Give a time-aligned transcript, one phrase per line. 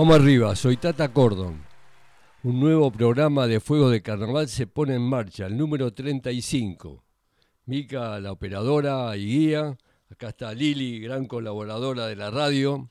[0.00, 1.62] Vamos arriba, soy Tata Cordon.
[2.42, 7.04] Un nuevo programa de Fuego de Carnaval se pone en marcha, el número 35.
[7.66, 9.76] Mica, la operadora y guía.
[10.10, 12.88] Acá está Lili, gran colaboradora de la radio,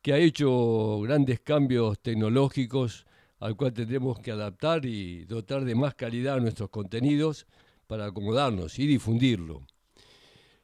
[0.00, 3.04] que ha hecho grandes cambios tecnológicos
[3.40, 7.48] al cual tendremos que adaptar y dotar de más calidad a nuestros contenidos
[7.88, 9.66] para acomodarnos y difundirlo.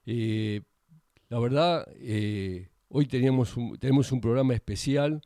[0.07, 0.61] Eh,
[1.29, 5.21] la verdad, eh, hoy tenemos un programa especial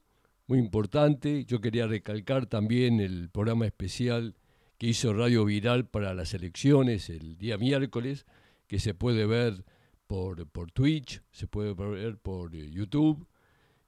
[0.46, 1.44] muy importante.
[1.44, 4.34] Yo quería recalcar también el programa especial
[4.78, 8.26] que hizo Radio Viral para las elecciones el día miércoles,
[8.66, 9.64] que se puede ver
[10.06, 13.26] por, por Twitch, se puede ver por eh, YouTube.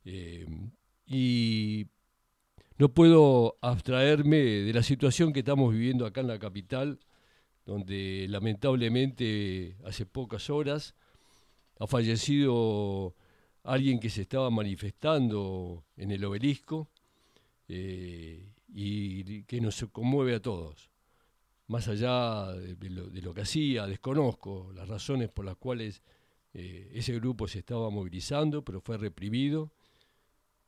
[0.05, 0.47] Eh,
[1.07, 1.87] y
[2.79, 7.01] no puedo abstraerme de la situación que estamos viviendo acá en la capital,
[7.65, 10.95] donde lamentablemente hace pocas horas
[11.79, 13.15] ha fallecido
[13.67, 16.89] alguien que se estaba manifestando en el obelisco
[17.69, 20.91] eh, y que nos conmueve a todos.
[21.67, 26.01] Más allá de lo, que hacía, desconozco las razones por las cuales
[26.55, 29.73] eh, ese grupo se estaba movilizando, pero fue reprimido.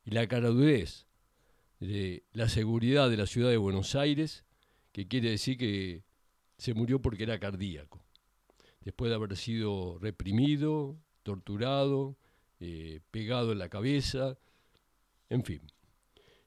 [0.03, 1.07] Y la caradurez
[1.79, 4.43] de la seguridad de la ciudad de Buenos Aires,
[4.91, 6.03] que quiere decir que
[6.57, 8.03] se murió porque era cardíaco,
[8.81, 12.17] después de haber sido reprimido, torturado,
[12.59, 14.37] eh, pegado en la cabeza,
[15.29, 15.61] en fin.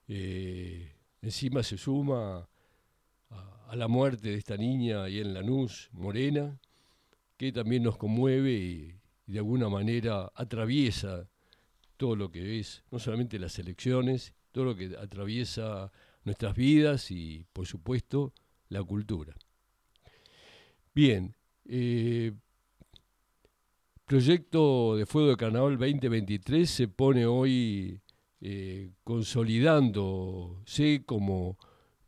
[0.09, 2.49] Eh, encima se suma
[3.31, 6.59] a, la muerte de esta niña ahí en Lanús, Morena,
[7.37, 11.27] que también nos conmueve y, de alguna manera atraviesa
[11.97, 15.91] todo lo que es, no solamente las elecciones, todo lo que atraviesa
[16.25, 18.34] nuestras vidas y, por supuesto,
[18.69, 19.34] la cultura.
[20.95, 21.34] Bien,
[21.65, 22.33] eh,
[24.12, 27.99] proyecto de Fuego de Carnaval 2023 se pone hoy
[28.43, 31.56] eh, consolidándose como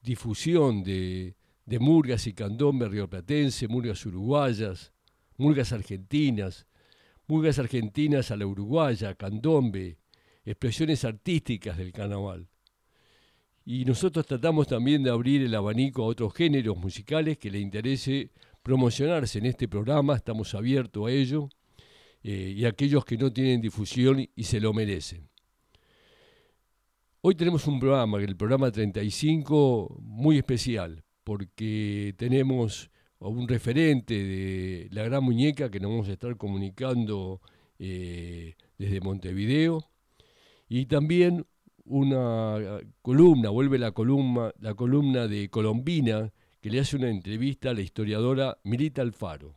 [0.03, 1.35] difusión de,
[1.81, 4.93] murgas y candombe rioplatense, murgas uruguayas,
[5.39, 6.67] murgas argentinas,
[7.27, 9.97] murgas argentinas a la uruguaya, candombe,
[10.45, 12.49] expresiones artísticas del carnaval.
[13.65, 18.31] Y nosotros tratamos también de abrir el abanico a otros géneros musicales que le interese
[18.63, 21.49] promocionarse en este programa, estamos abiertos a ello.
[22.27, 25.29] Eh, y aquellos que no tienen difusión y se lo merecen.
[27.21, 35.03] Hoy tenemos un programa, el programa 35, muy especial, porque tenemos un referente de la
[35.03, 37.43] gran muñeca que nos vamos a estar comunicando
[37.79, 39.85] eh, desde Montevideo,
[40.67, 41.47] y también
[41.85, 46.33] una columna, vuelve la columna, la columna de Colombina,
[46.63, 49.55] que le hace una entrevista a la historiadora Milita Alfaro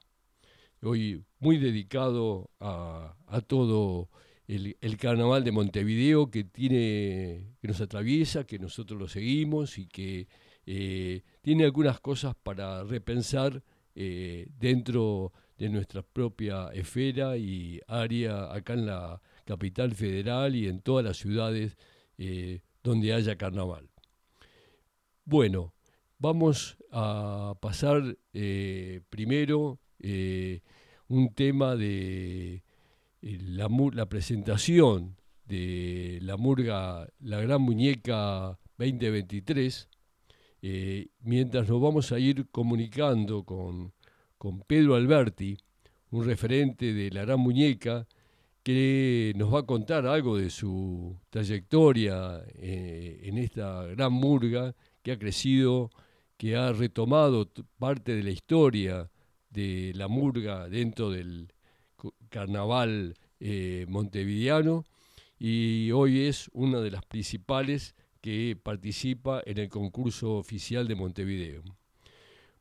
[0.81, 3.15] hoy muy dedicado a,
[3.47, 4.09] todo
[4.47, 10.27] el, carnaval de Montevideo que tiene, que nos atraviesa, que nosotros lo seguimos y que
[10.65, 13.63] eh, tiene algunas cosas para repensar
[13.95, 20.81] eh, dentro de nuestra propia esfera y área acá en la capital federal y en
[20.81, 21.77] todas las ciudades
[22.17, 23.89] eh, donde haya carnaval.
[25.25, 25.73] Bueno,
[26.19, 28.17] vamos a pasar
[29.09, 30.61] primero eh,
[31.07, 32.63] un tema de
[33.21, 39.89] eh, la, presentación de la murga La Gran Muñeca 2023,
[40.61, 43.93] eh, mientras nos vamos a ir comunicando con,
[44.37, 45.57] con Pedro Alberti,
[46.11, 48.07] un referente de La Gran Muñeca,
[48.63, 55.17] que nos va a contar algo de su trayectoria en esta gran murga que ha
[55.17, 55.89] crecido,
[56.35, 57.49] que ha retomado
[57.79, 59.09] parte de la historia
[59.57, 61.51] de la murga dentro del
[62.29, 64.85] carnaval eh, montevideano
[65.39, 71.63] y hoy es una de las principales que participa en el concurso oficial de Montevideo.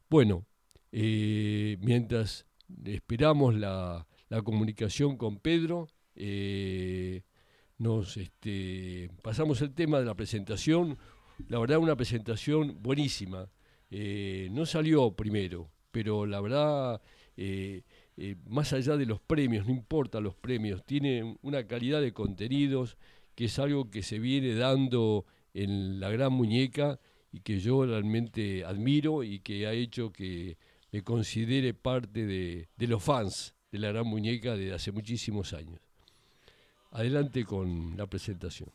[0.09, 0.47] Bueno,
[0.91, 2.47] eh, mientras
[2.87, 4.07] esperamos la,
[4.43, 7.25] comunicación con Pedro, eh,
[7.77, 10.97] nos este, pasamos el tema de la presentación.
[11.49, 13.51] La verdad, una presentación buenísima.
[13.91, 17.01] no salió primero, pero la verdad,
[17.37, 17.83] eh,
[18.17, 22.97] eh, más allá de los premios, no importa los premios, tiene una calidad de contenidos
[23.35, 26.99] que es algo que se viene dando en la gran muñeca
[27.33, 30.57] y que yo realmente admiro y que ha hecho que
[30.93, 35.81] me considere parte de, de los fans de la gran muñeca desde hace muchísimos años.
[36.93, 38.71] Adelante con la presentación.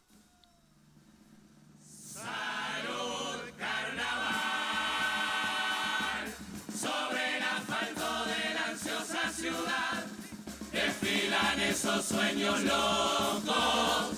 [11.81, 14.10] Esos sueños locos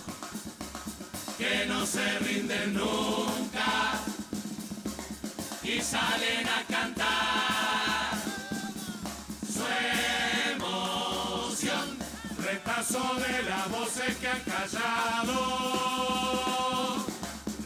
[1.37, 4.01] que no se rinden nunca
[5.63, 8.17] y salen a cantar.
[9.47, 9.63] Su
[10.51, 11.97] emoción,
[12.43, 15.33] retazo de las voces que han callado,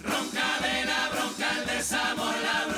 [0.04, 2.77] ronca de la bronca, el desamor, la bruma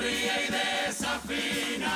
[0.00, 1.94] ríe y desafina.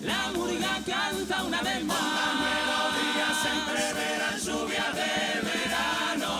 [0.00, 2.34] La murga canta una vez más.
[2.46, 6.32] melodías entreveran lluvia de verano.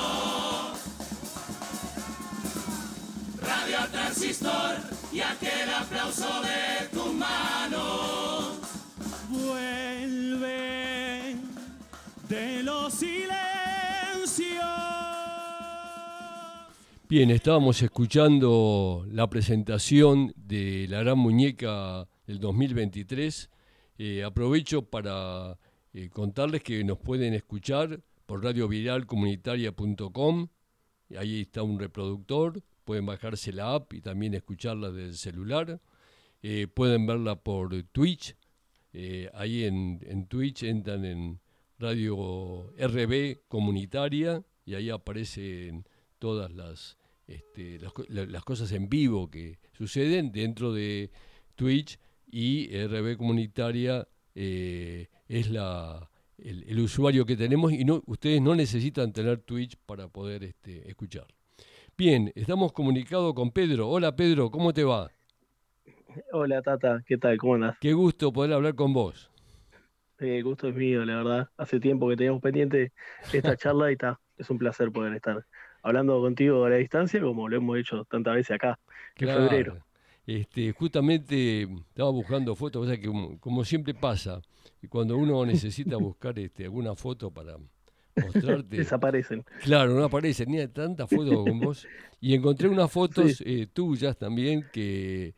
[3.40, 4.76] Radio transistor
[5.12, 8.58] y aquel aplauso de tus manos.
[9.28, 11.36] Vuelve
[12.28, 13.51] de los silencios.
[17.12, 23.50] Bien, estábamos escuchando la presentación de la gran muñeca del 2023.
[23.98, 25.58] Eh, aprovecho para
[25.92, 30.48] eh, contarles que nos pueden escuchar por radioviralcomunitaria.com.
[31.18, 32.62] Ahí está un reproductor.
[32.82, 35.82] Pueden bajarse la app y también escucharla del celular.
[36.42, 38.34] Eh, pueden verla por Twitch.
[39.34, 41.40] ahí en, en Twitch entran en
[41.78, 45.86] Radio RB Comunitaria y ahí aparecen
[46.18, 46.96] todas las
[47.26, 47.78] este,
[48.08, 51.10] las, cosas en vivo que suceden dentro de
[51.54, 51.98] Twitch
[52.30, 56.08] y RB Comunitaria eh, es la,
[56.38, 61.26] el, usuario que tenemos y no, ustedes no necesitan tener Twitch para poder este, escuchar.
[61.96, 63.88] Bien, estamos comunicados con Pedro.
[63.88, 65.10] Hola Pedro, ¿cómo te va?
[66.32, 67.36] Hola Tata, ¿qué tal?
[67.38, 67.76] ¿Cómo andas?
[67.80, 69.30] Qué gusto poder hablar con vos.
[70.18, 71.48] el gusto es mío, la verdad.
[71.56, 72.92] Hace tiempo que teníamos pendiente
[73.32, 74.20] esta charla y está.
[74.36, 75.46] Es un placer poder estar
[75.82, 78.78] hablando contigo a la distancia, como lo hemos hecho tantas veces acá,
[79.16, 79.78] en febrero.
[80.26, 84.40] Este, justamente estaba buscando fotos, o que como, siempre pasa,
[84.88, 87.56] cuando uno necesita buscar este, alguna foto para
[88.16, 88.76] mostrarte.
[88.76, 89.44] Desaparecen.
[89.62, 91.86] Claro, no aparecen, ni tantas fotos con vos.
[92.20, 95.34] Y encontré unas fotos eh, tuyas también que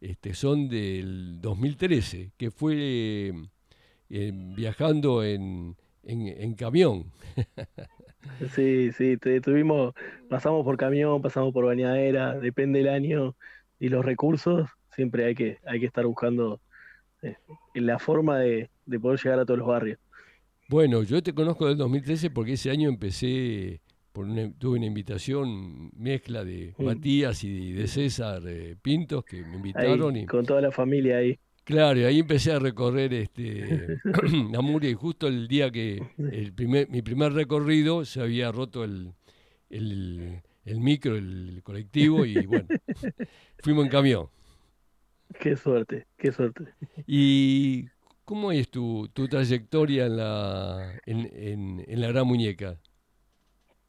[0.00, 3.32] este, son del 2013, que fue
[4.08, 7.10] eh, viajando en, en, en camión.
[8.54, 9.94] Sí, sí, tuvimos,
[10.28, 13.36] pasamos por camión, pasamos por bañadera, depende del año
[13.78, 16.60] y los recursos, siempre hay que, hay que estar buscando
[17.22, 17.36] eh,
[17.74, 18.70] la forma de,
[19.00, 19.98] poder llegar a todos los barrios.
[20.68, 23.80] Bueno, yo te conozco del 2013 porque ese año empecé,
[24.12, 24.26] por
[24.58, 26.84] tuve una invitación mezcla de mm.
[26.84, 30.16] Matías y de César eh, Pintos que me invitaron.
[30.16, 31.38] y, con toda la familia ahí.
[31.68, 33.98] Claro, y ahí empecé a recorrer este
[34.56, 39.12] Amuria y justo el día que el primer, mi primer recorrido se había roto el,
[39.68, 42.68] el, micro, el colectivo y bueno,
[43.62, 44.28] fuimos en camión.
[45.38, 46.64] Qué suerte, qué suerte.
[47.06, 47.84] ¿Y
[48.24, 52.78] cómo es tu, tu trayectoria en la, en, en, la Gran Muñeca?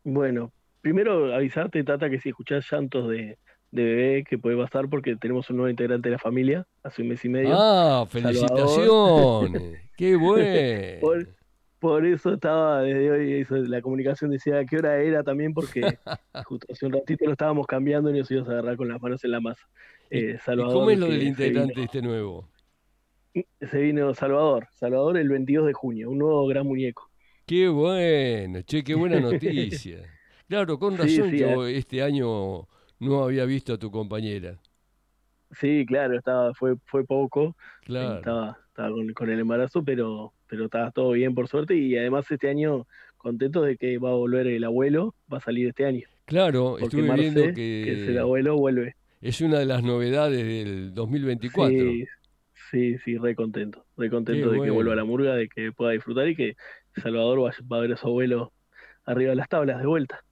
[0.04, 3.38] Bueno, primero avisarte, Tata, que si escuchás llantos de,
[3.72, 7.10] de bebé que puede pasar porque tenemos un nuevo integrante de la familia hace un
[7.10, 7.52] mes y medio.
[7.54, 9.80] Ah, felicitaciones.
[9.98, 11.26] Qué bueno.
[11.80, 15.80] Por, eso estaba desde hoy la comunicación decía qué hora era también porque
[16.46, 19.24] justo hace un ratito lo estábamos cambiando y nos íbamos a agarrar con las manos
[19.24, 19.66] en la masa.
[20.10, 22.50] Eh, Salvador, ¿Cómo es lo del integrante este nuevo?
[23.62, 27.10] Se vino Salvador, Salvador el 22 de junio, un nuevo gran muñeco.
[27.46, 30.00] Qué bueno, che, qué buena noticia.
[30.50, 31.78] claro, con razón yo eh.
[31.78, 32.68] este año
[33.00, 34.60] no había visto a tu compañera.
[35.52, 37.56] Sí, claro, estaba, fue, fue poco.
[37.86, 38.18] Claro.
[38.18, 41.76] Estaba, estaba con, el embarazo, pero, pero estaba todo bien por suerte.
[41.76, 42.86] Y además este año
[43.18, 46.08] contento de que va a volver el abuelo, va a salir este año.
[46.26, 48.96] Claro, estuve viendo que, que es el abuelo vuelve.
[49.22, 51.78] Es una de las novedades del 2024.
[51.78, 52.06] Sí,
[52.72, 53.86] sí, sí, re contento.
[53.98, 56.56] Re contento de que vuelva a la murga, de que pueda disfrutar y que
[57.02, 58.54] Salvador va, va a ver a su abuelo
[59.06, 60.24] arriba de las tablas de vuelta.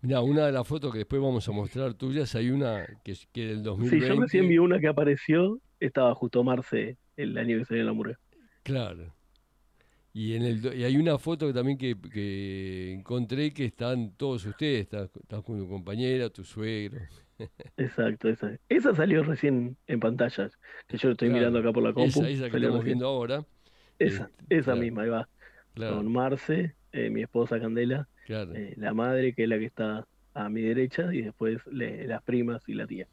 [0.00, 3.46] Mira, una de las fotos que después vamos a mostrar tuyas, hay una que, que
[3.46, 4.06] del 2020.
[4.06, 7.86] Sí, yo recién vi una que apareció, estaba justo Marce el año que salió en
[7.86, 8.18] la murga.
[8.62, 9.12] Claro.
[10.12, 14.82] Y, en el, y hay una foto también que, que encontré que están todos ustedes,
[14.82, 15.10] estás,
[15.44, 17.00] con tu compañera, tu suegro.
[17.76, 18.58] Exacto, esa.
[18.68, 22.20] Esa salió recién en pantallas, que yo estoy mirando acá por la compu.
[22.20, 23.44] Esa, esa que estamos viendo ahora.
[23.98, 25.28] Esa, este, esa misma, ahí va.
[25.76, 30.48] Con Marce, eh, mi esposa Candela, eh, la madre, que es la que está a
[30.48, 33.06] mi derecha, y después las primas y la tía.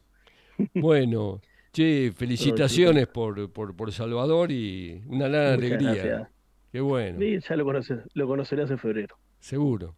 [0.74, 1.42] Bueno,
[1.74, 6.30] che, felicitaciones por, por, por Salvador y una gran alegría.
[6.72, 7.20] Qué bueno.
[7.20, 9.18] Sí, ya lo, conoces, lo conocerás en febrero.
[9.40, 9.94] Seguro.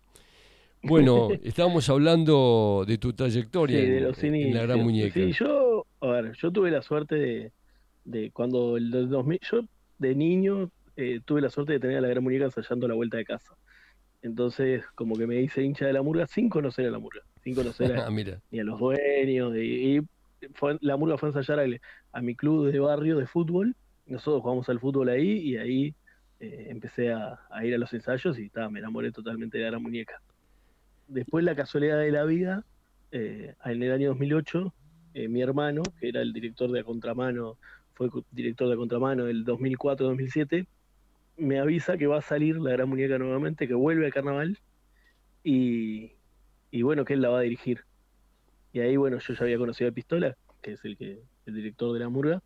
[0.81, 5.13] Bueno, estábamos hablando de tu trayectoria en, la Gran Muñeca.
[5.13, 7.51] Sí, yo, a ver, yo tuve la suerte de,
[8.05, 9.61] de cuando el del 2000, yo
[9.99, 13.17] de niño eh, tuve la suerte de tener a la gran muñeca ensayando la vuelta
[13.17, 13.55] de casa.
[14.21, 17.55] Entonces, como que me hice hincha de la murga sin conocer a la murga, sin
[17.55, 18.05] conocer a,
[18.51, 19.55] ni a los dueños.
[19.55, 20.01] Y, y
[20.53, 21.65] fue- la murga fue a ensayar
[22.11, 23.75] a, mi club de barrio de fútbol.
[24.05, 25.93] Nosotros jugamos al fútbol ahí y ahí
[26.39, 30.21] eh, empecé a, a ir a los ensayos y me enamoré totalmente de la muñeca.
[31.07, 32.63] Después, la casualidad de la vida,
[33.11, 34.73] eh, en el año 2008,
[35.13, 37.57] eh, mi hermano, que era el director de A Contramano,
[37.93, 40.67] fue director de A Contramano del 2004-2007,
[41.37, 44.59] me avisa que va a salir la gran muñeca nuevamente, que vuelve al carnaval
[45.43, 46.13] y,
[46.71, 47.81] y bueno, que él la va a dirigir.
[48.73, 51.93] Y ahí, bueno, yo ya había conocido a Pistola, que es el, que, el director
[51.93, 52.43] de la murga.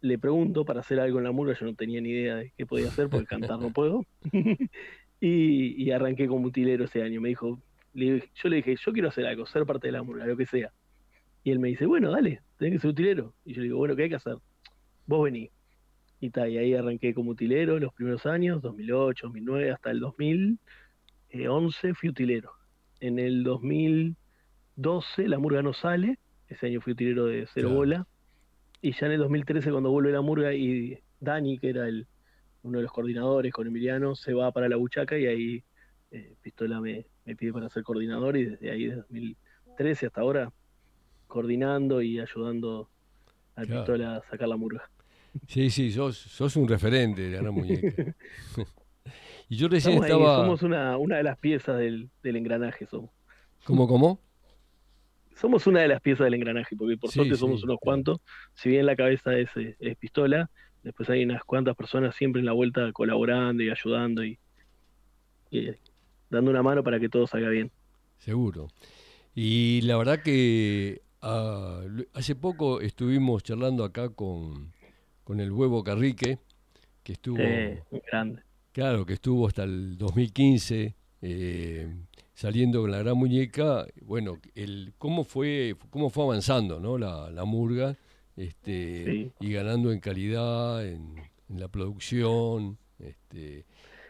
[0.00, 2.66] Le pregunto para hacer algo en la murga, yo no tenía ni idea de qué
[2.66, 4.04] podía hacer, porque cantar no puedo.
[5.20, 7.20] y, y arranqué como utilero ese año.
[7.20, 7.60] Me dijo,
[7.94, 10.72] yo le dije, yo quiero hacer algo, ser parte de la murga, lo que sea.
[11.44, 13.34] Y él me dice, bueno, dale, tenés que ser utilero.
[13.44, 14.36] Y yo le digo, bueno, ¿qué hay que hacer?
[15.06, 15.50] Vos vení.
[16.22, 21.94] Y, ta, y ahí arranqué como utilero los primeros años, 2008, 2009, hasta el 2011
[21.94, 22.52] fui utilero.
[23.00, 27.74] En el 2012 la murga no sale, ese año fui utilero de cero Claro.
[27.74, 28.06] bola.
[28.80, 32.06] Y ya en el 2013 cuando vuelve la murga y Dani, que era el,
[32.62, 35.64] uno de los coordinadores con Emiliano, se va para la buchaca y ahí
[36.12, 40.52] eh, Pistola me, me pide para ser coordinador y desde ahí, desde 2013 hasta ahora,
[41.26, 42.88] coordinando y ayudando
[43.56, 43.80] a Claro.
[43.80, 44.88] Pistola a sacar la murga.
[45.46, 48.14] Sí, sí, sos, sos un referente de gran muñeca.
[49.48, 50.36] y yo recién Estamos ahí, estaba...
[50.44, 53.10] somos una, una de las piezas del, del engranaje, somos.
[53.64, 54.20] ¿Cómo, cómo?
[55.34, 58.20] Somos una de las piezas del engranaje, porque por Sí, suerte sí, somos unos cuantos.
[58.54, 60.50] Si bien la cabeza es, eh, es pistola,
[60.82, 64.38] después hay unas cuantas personas siempre en la vuelta colaborando y ayudando y,
[65.50, 65.78] y, eh,
[66.30, 67.70] dando una mano para que todo salga bien.
[68.18, 68.68] Seguro.
[69.34, 71.82] Y la verdad que ah,
[72.14, 74.72] hace poco estuvimos charlando acá con,
[75.24, 76.38] con el huevo Carrique,
[77.02, 78.42] que estuvo, Eh, grande.
[78.72, 81.94] claro, que estuvo hasta el 2015 eh,
[82.34, 83.86] saliendo con la gran muñeca.
[84.02, 86.98] Bueno, el, cómo fue, cómo fue avanzando, ¿no?
[86.98, 87.96] La, la murga,
[88.36, 89.32] este, Sí.
[89.40, 91.14] y ganando en calidad, en,
[91.48, 93.64] en la producción, este,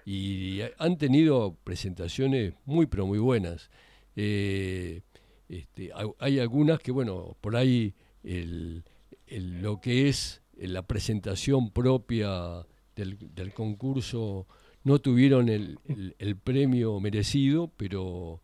[0.04, 3.70] y han tenido presentaciones muy pero muy buenas.
[4.16, 5.02] Eh,
[5.48, 8.84] este, hay, hay algunas que, bueno, por ahí el,
[9.26, 12.66] el- lo que es la presentación propia
[12.96, 14.46] del, del concurso
[14.84, 18.40] no tuvieron el, el- el premio merecido, pero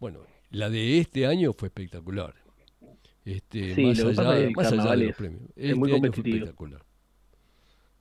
[0.00, 2.34] bueno, la de este año fue espectacular.
[3.24, 5.42] Este, Sí, más allá, es más allá de los premios.
[5.56, 6.82] es Este muy año fue espectacular.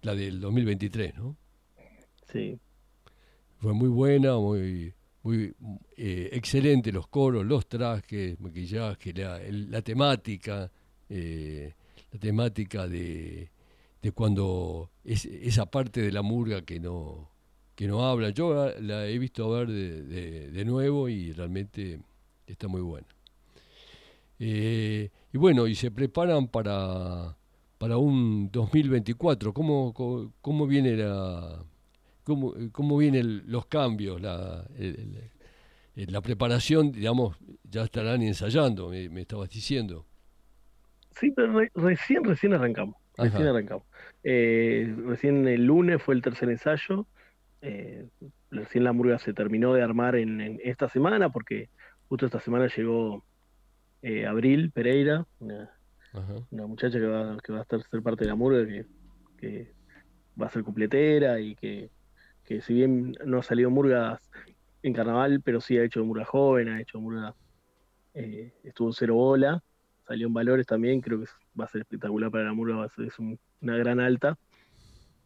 [0.03, 1.35] La del 2023, ¿no?
[2.31, 2.57] Sí.
[3.59, 5.53] Fue muy buena, muy, muy
[5.97, 10.71] eh, excelente los coros, los trajes, maquillaje, la, el- la temática,
[11.09, 11.73] eh,
[12.17, 13.49] temática de,
[14.01, 17.29] de cuando es, esa parte de la murga que no
[17.75, 18.31] que no habla.
[18.31, 20.01] Yo la, he visto ver de,
[20.51, 21.99] de- nuevo y realmente
[22.47, 23.07] está muy buena.
[24.39, 27.37] Eh, y bueno, y se preparan para,
[27.77, 29.53] para un 2024.
[29.53, 31.63] ¿Cómo, cómo, cómo viene la,
[32.23, 34.67] cómo, cómo vienen los cambios, la,
[35.95, 40.05] la preparación, digamos, ya estarán ensayando, me estabas diciendo.
[41.19, 42.95] Sí, pero re- recién, recién arrancamos.
[43.17, 43.85] Recién arrancamos.
[44.23, 47.07] Eh, recién el lunes fue el tercer ensayo.
[47.61, 48.07] eh,
[48.51, 51.69] recién la murga se terminó de armar en, en esta semana, porque
[52.07, 53.25] justo esta semana llegó
[54.01, 55.69] eh, Abril Pereira, una,
[56.67, 58.85] muchacha que va, que va a estar ser parte de la murga, que,
[59.37, 59.73] que
[60.39, 61.89] va a ser completera y que,
[62.43, 64.19] que si bien no ha salido murgas
[64.83, 67.35] en carnaval, pero sí ha hecho murga joven, ha hecho murga,
[68.13, 69.63] eh, estuvo en cero bola,
[70.07, 71.27] salió en valores también, creo que
[71.59, 74.37] va a ser espectacular para la murga, va a ser es un- una gran alta.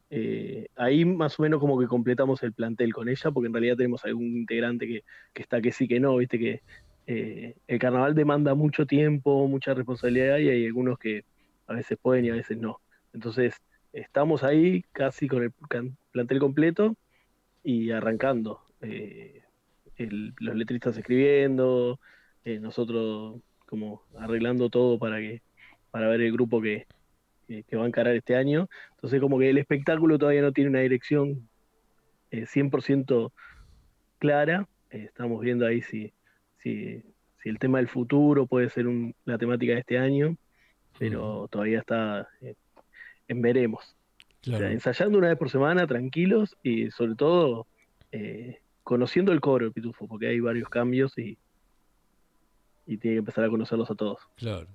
[0.10, 3.78] Eh, ahí más o menos como que completamos el plantel con ella, porque en realidad
[3.78, 6.62] tenemos algún integrante que, que está que sí que no, viste que
[7.06, 11.24] eh, el carnaval demanda mucho tiempo, mucha responsabilidad y hay algunos que
[11.68, 12.82] a veces pueden y a veces no.
[13.14, 13.56] Entonces,
[13.94, 15.54] estamos ahí casi con el
[16.12, 16.96] plantel completo
[17.64, 18.62] y arrancando.
[18.82, 19.44] Eh,
[19.96, 22.00] el- los letristas escribiendo,
[22.44, 23.42] eh, nosotros
[23.72, 25.42] como arreglando todo para que
[25.92, 26.88] para ver el grupo que,
[27.48, 28.68] que, que va a encarar este año.
[28.96, 31.48] Entonces, como que el espectáculo todavía no tiene una dirección
[32.32, 33.32] eh, 100%
[34.20, 34.68] clara.
[34.90, 36.14] Eh, estamos viendo ahí si,
[36.58, 37.02] si,
[37.42, 40.36] si el tema del futuro puede ser un- la temática de este año,
[41.00, 42.56] pero todavía está eh,
[43.30, 43.96] en veremos.
[44.42, 44.74] O sea, Claro.
[44.74, 47.68] ensayando una vez por semana, tranquilos y sobre todo
[48.12, 51.38] eh, conociendo el coro del Pitufo, porque hay varios cambios y,
[52.92, 54.20] y tiene que empezar a conocerlos a todos.
[54.36, 54.68] Claro.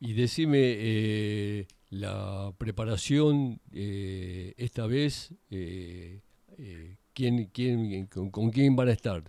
[0.00, 6.20] Y decime, eh, la preparación eh, esta vez, eh,
[6.56, 9.22] eh, ¿quién, quién, con, con quién van a estar?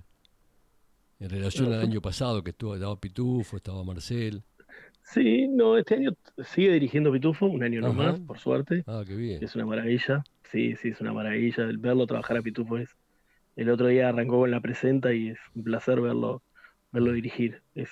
[1.20, 4.44] En relación al año pasado, que estuvo, estaba Pitufo, estaba Marcel.
[5.04, 6.12] Sí, no, este año
[6.44, 7.98] sigue dirigiendo Pitufo, un año no Ajá.
[7.98, 8.84] más, por suerte.
[8.88, 9.44] Ah, qué bien.
[9.44, 10.24] Es una maravilla.
[10.52, 11.66] Sí, sí, es una maravilla.
[11.66, 12.96] El verlo trabajar a Pitufo es.
[13.56, 16.42] El otro día arrancó con la presenta y es un placer verlo,
[16.92, 17.62] verlo dirigir.
[17.76, 17.90] Es,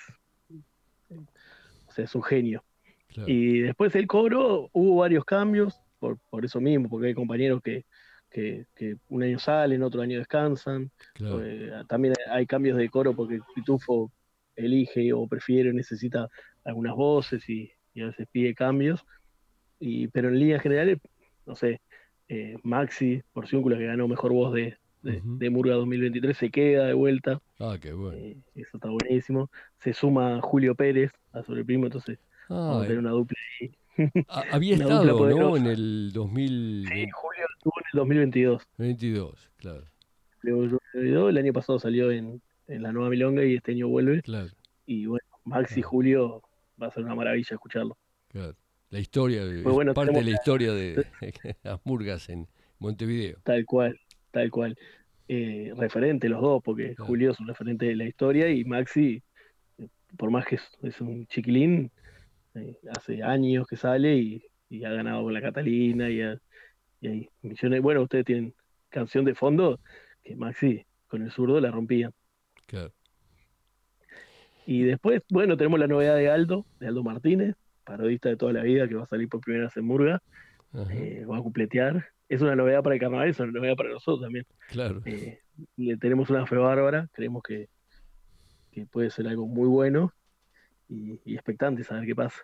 [1.90, 2.64] o sea, es un genio.
[3.08, 7.60] Claro, Y después el coro, hubo varios cambios, por, por eso mismo, porque hay compañeros
[7.62, 7.84] que,
[8.30, 10.90] que, que un año salen, otro año descansan.
[11.14, 14.12] claro, Eh, también hay cambios de coro porque Pitufo
[14.54, 16.28] elige o prefiere, necesita
[16.64, 19.04] algunas voces y, y a veces pide cambios.
[19.80, 20.98] Y, pero en líneas generales,
[21.46, 21.80] no sé,
[22.28, 25.38] eh, Maxi Porciúncula, que ganó mejor voz de, de, Ujú.
[25.38, 27.40] de Murga 2023, se queda de vuelta.
[27.58, 28.16] Ah, qué bueno.
[28.18, 29.50] eh, eso está buenísimo.
[29.78, 33.36] Se suma Julio Pérez a Sobreprimo, entonces vamos Ah, a tener una dupla.
[34.28, 35.56] ha- había una estado, ¿no?
[35.56, 39.50] En el Sí, 2022, Julio estuvo en el 2022.
[39.56, 39.84] claro,
[40.42, 44.22] Luego, El año pasado salió en, en la Nueva Milonga y este año vuelve.
[44.22, 44.48] claro,
[44.86, 45.86] Y bueno, Maxi Ah.
[45.86, 46.42] Julio
[46.82, 47.96] va a ser una maravilla escucharlo.
[48.28, 48.54] claro.
[48.90, 51.06] La historia, es Pues bueno, parte de la historia de
[51.62, 52.48] las murgas en
[52.80, 53.36] Montevideo.
[53.44, 54.76] Tal cual, tal cual.
[55.32, 57.06] Eh, referente los dos, porque Claro.
[57.06, 59.22] Julio es un referente de la historia y Maxi,
[59.78, 61.90] eh, por más que es, es un chiquilín,
[62.56, 66.36] eh, hace años que sale y, y ha ganado con la Catalina y, ha-
[67.00, 67.80] y hay millones.
[67.80, 68.54] Bueno, ustedes tienen
[68.88, 69.78] canción de fondo
[70.24, 72.10] que Maxi con el zurdo la rompía.
[72.66, 72.92] Claro,
[74.66, 78.62] Y después, bueno, tenemos la novedad de Aldo, de Aldo Martínez, parodista de toda la
[78.62, 80.22] vida, que va a salir por primera vez en Murga,
[80.90, 82.06] eh, va a cupletear.
[82.30, 84.46] Es una novedad para el carnaval, es una novedad para nosotros también.
[84.66, 85.02] claro.
[85.04, 85.40] Eh,
[85.76, 87.68] le tenemos una fe bárbara, creemos que,
[88.70, 90.12] que puede ser algo muy bueno
[90.88, 92.42] y, y expectantes a ver qué pasa.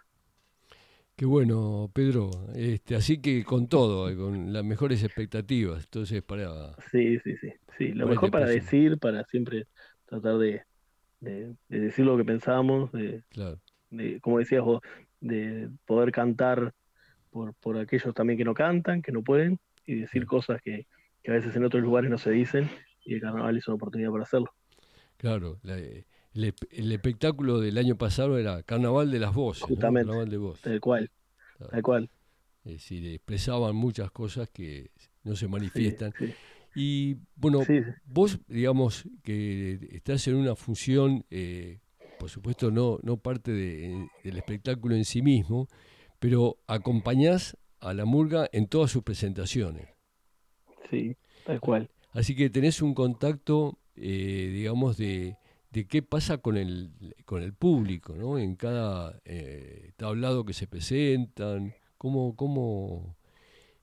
[1.16, 2.30] Qué bueno, Pedro.
[2.54, 5.84] Este, así que con todo, eh, con las mejores expectativas.
[5.84, 6.78] Entonces, para.
[6.90, 7.52] Sí, sí, sí.
[7.78, 7.88] sí.
[7.92, 8.64] Lo mejor para próximo.
[8.66, 9.66] decir, para siempre
[10.06, 10.62] tratar de,
[11.20, 14.80] de- de decir lo que pensamos, de, Claro, de, como decías vos,
[15.20, 16.74] de poder cantar
[17.30, 20.86] por, por aquellos también que no cantan, que no pueden, y decir cosas que,
[21.22, 22.68] que a veces en otros lugares no se dicen,
[23.04, 24.50] y el carnaval es una oportunidad para hacerlo.
[25.16, 25.58] claro.
[25.62, 25.78] la-
[26.34, 29.62] el, espectáculo del año pasado era Carnaval de las Voces.
[29.62, 29.68] ¿no?
[29.68, 30.06] Justamente.
[30.08, 30.60] Carnaval de Voces.
[30.62, 31.10] Tal cual,
[31.56, 31.70] Claro.
[31.70, 32.10] tal cual.
[32.66, 34.90] Es decir, expresaban muchas cosas que
[35.24, 36.12] no se manifiestan.
[36.18, 36.34] sí,
[36.74, 37.80] Y bueno, sí.
[38.04, 41.78] vos, digamos, que estás en una función, eh,
[42.18, 45.68] por supuesto, no, no parte de- del espectáculo en sí mismo,
[46.18, 49.88] pero acompañás a la murga en todas sus presentaciones.
[50.90, 51.90] sí, tal cual.
[52.12, 55.36] Así que tenés un contacto, eh, digamos, de,
[55.70, 56.90] de qué pasa con el,
[57.24, 58.38] con el público, ¿no?
[58.38, 63.16] En cada eh, tablado que se presentan, cómo, cómo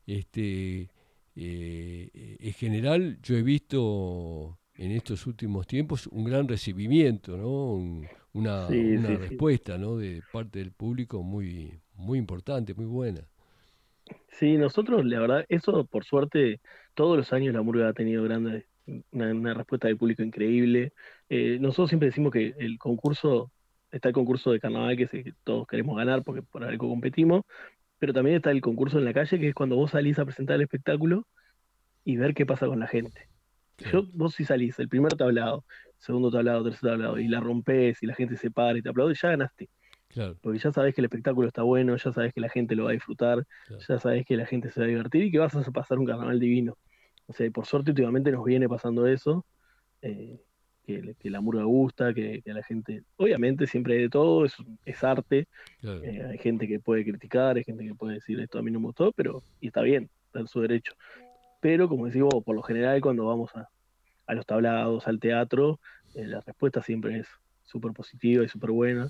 [0.08, 0.90] este,
[1.36, 7.74] eh, en general yo he visto en estos últimos tiempos un gran recibimiento, ¿no?
[7.76, 9.38] Un- una Sí, una sí, sí.
[9.38, 9.98] respuesta, ¿no?
[9.98, 13.28] De parte del público muy, muy importante, muy buena.
[14.30, 16.60] Sí, nosotros, la verdad, eso por suerte,
[16.94, 18.66] todos los años la Murga ha tenido grande,
[19.12, 20.94] una, una respuesta del público increíble.
[21.30, 23.52] Eh, nosotros siempre decimos que el concurso,
[23.92, 26.90] está el concurso de carnaval que, es el que todos queremos ganar porque por algo
[26.90, 27.44] competimos,
[28.00, 30.56] pero también está el concurso en la calle, que es cuando vos salís a presentar
[30.56, 31.28] el espectáculo
[32.04, 33.30] y ver qué pasa con la gente.
[33.92, 35.66] Yo, vos si salís, el primer tablado,
[35.98, 39.16] segundo tablado, tercer tablado, y la rompes y la gente se para y te aplaude,
[39.16, 39.70] ya ganaste.
[40.14, 42.84] Claro, Porque ya sabés que el espectáculo está bueno, ya sabés que la gente lo
[42.86, 43.82] va a disfrutar, Claro.
[43.88, 46.06] ya sabés que la gente se va a divertir y que vas a pasar un
[46.06, 46.78] carnaval divino.
[47.26, 49.46] O sea, y por suerte últimamente nos viene pasando eso,
[50.02, 50.40] eh,
[50.86, 54.46] que, que la murga gusta, que, que a la gente, obviamente siempre hay de todo,
[54.46, 55.48] es, es arte,
[55.80, 58.70] claro, eh, hay gente que puede criticar, hay gente que puede decir esto a mí
[58.70, 60.94] no me gustó, pero, y está bien, está en su derecho.
[61.62, 63.70] Pero como decís vos, por lo general cuando vamos a,
[64.28, 65.80] a los tablados, al teatro,
[66.14, 67.28] eh, la respuesta siempre es
[67.64, 69.10] súper positiva y súper buena.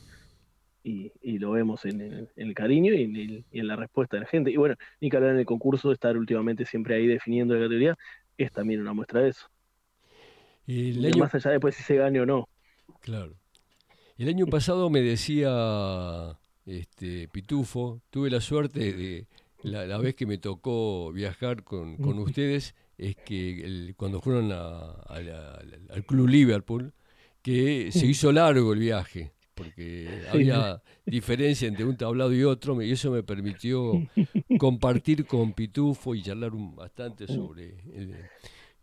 [0.83, 3.75] Y, y lo vemos en el, en el cariño y en, el- y en la
[3.77, 4.51] respuesta de la gente.
[4.51, 7.97] Y bueno, ni que hablar en el concurso, estar últimamente siempre ahí definiendo la categoría,
[8.37, 9.47] es también una muestra de eso.
[10.67, 12.47] El Y Más allá después si se gane o no.
[13.01, 13.33] Claro.
[14.17, 19.27] El año pasado me decía este Pitufo, tuve la suerte de
[19.63, 24.51] la, la vez que me tocó viajar con, con ustedes, es que el- cuando fueron
[24.51, 26.93] a- a la- al- al Club Liverpool,
[27.41, 32.91] que se hizo largo el viaje, porque había diferencia entre un tablado y otro, y
[32.91, 34.05] eso me permitió
[34.57, 38.29] compartir con Pitufo y charlar un- bastante sobre el,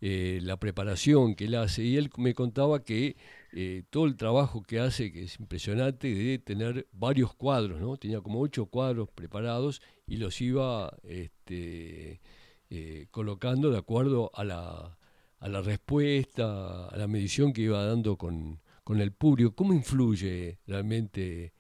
[0.01, 1.83] eh, la preparación que él hace.
[1.85, 3.17] Y él me contaba que
[3.53, 7.97] eh, todo el trabajo que hace, que es impresionante, de tener varios cuadros, ¿no?
[7.97, 12.21] Tenía como ocho cuadros preparados y los iba este,
[12.71, 14.99] eh, colocando de acuerdo a la,
[15.39, 19.55] a la respuesta, a la medición que iba dando con, con el público.
[19.55, 21.53] ¿Cómo influye realmente?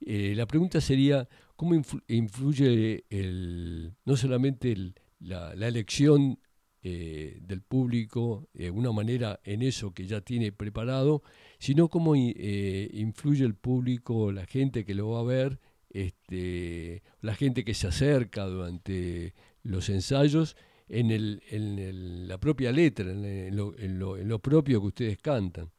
[0.00, 4.76] la pregunta sería, ¿cómo influye el, no solamente
[5.18, 6.38] la, elección
[6.84, 11.24] eh, del público, de una manera en eso que ya tiene preparado,
[11.58, 15.58] sino cómo eh, influye el público, la gente que lo va a ver,
[15.90, 20.56] este, la gente que se acerca durante los ensayos
[20.88, 25.18] en, el, en la propia letra, en lo, en, lo, en lo propio que ustedes
[25.18, 25.72] cantan.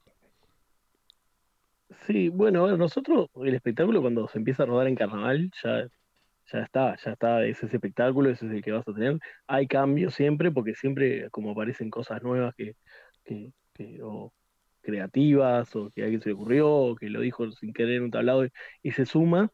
[2.06, 5.88] Sí, bueno, nosotros el espectáculo cuando se empieza a rodar en carnaval ya
[6.52, 9.20] ya está, ya está, ese es espectáculo, ese es el que vas a tener.
[9.48, 12.76] Hay cambios siempre, porque siempre como aparecen cosas nuevas que,
[13.24, 13.52] que,
[14.04, 14.34] o
[14.82, 18.04] creativas, o que a alguien se le ocurrió, o que lo dijo sin querer en
[18.04, 18.46] un tablado
[18.84, 19.52] y, se suma.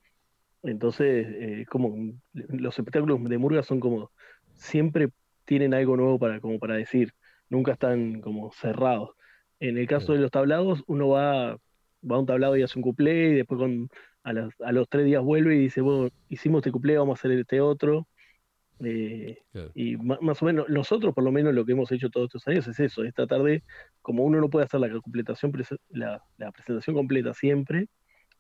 [0.64, 4.12] Entonces, eh, como los espectáculos de Murga son como,
[4.54, 5.10] siempre
[5.46, 7.14] tienen algo nuevo para, como para decir,
[7.50, 9.12] nunca están como cerrados.
[9.60, 11.58] En el caso de los tablados, uno va,
[12.10, 13.90] va a un tablado y hace un cuplé, y después con
[14.26, 17.62] a, los tres días vuelve y dice, bueno, hicimos este cumple, vamos a hacer este
[17.62, 18.08] otro.
[18.82, 19.38] Eh,
[19.74, 22.68] y más, o menos, nosotros por lo menos lo que hemos hecho todos estos años
[22.68, 23.64] es eso, esta tarde,
[24.02, 25.54] como uno no puede hacer la completación,
[25.92, 27.88] la, presentación completa siempre,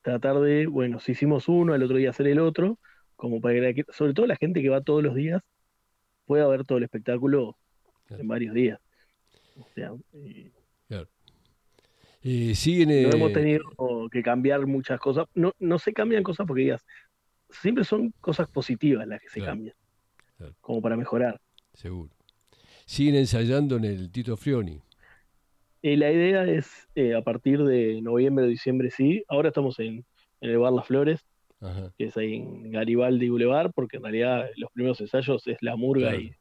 [0.01, 2.79] tratar de, bueno, si hicimos uno, el otro día hacer el otro,
[3.15, 5.41] como para que, sobre todo la gente que va todos los días,
[6.25, 7.57] pueda ver todo el espectáculo
[8.09, 8.79] en varios días.
[9.57, 10.51] O sea, eh,
[12.55, 13.63] siguen, no hemos eh, tenido
[14.11, 15.27] que cambiar muchas cosas.
[15.35, 16.85] No, no se cambian cosas porque digas,
[17.49, 19.75] siempre son cosas positivas las que se cambian,
[20.59, 21.39] como para mejorar.
[21.73, 22.09] Seguro.
[22.85, 24.81] Siguen ensayando en el Tito Frioni.
[25.81, 29.23] Eh, la idea es a partir de noviembre o diciembre, sí.
[29.27, 30.03] Ahora estamos en,
[30.41, 31.25] el Bar Las Flores,
[31.97, 36.15] que es ahí en Garibaldi Boulevard, porque en realidad los primeros ensayos es la murga
[36.15, 36.35] y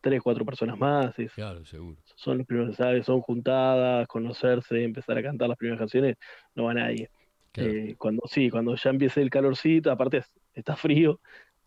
[0.00, 1.14] tres, cuatro personas más.
[1.34, 1.96] claro, seguro.
[2.16, 3.06] Son los primeros, ¿sabes?
[3.06, 6.16] Son juntadas, conocerse, empezar a cantar las primeras canciones,
[6.54, 7.10] no va nadie.
[7.54, 10.22] Eh, cuando sí, cuando ya empiece el calorcito, aparte
[10.54, 11.20] está frío,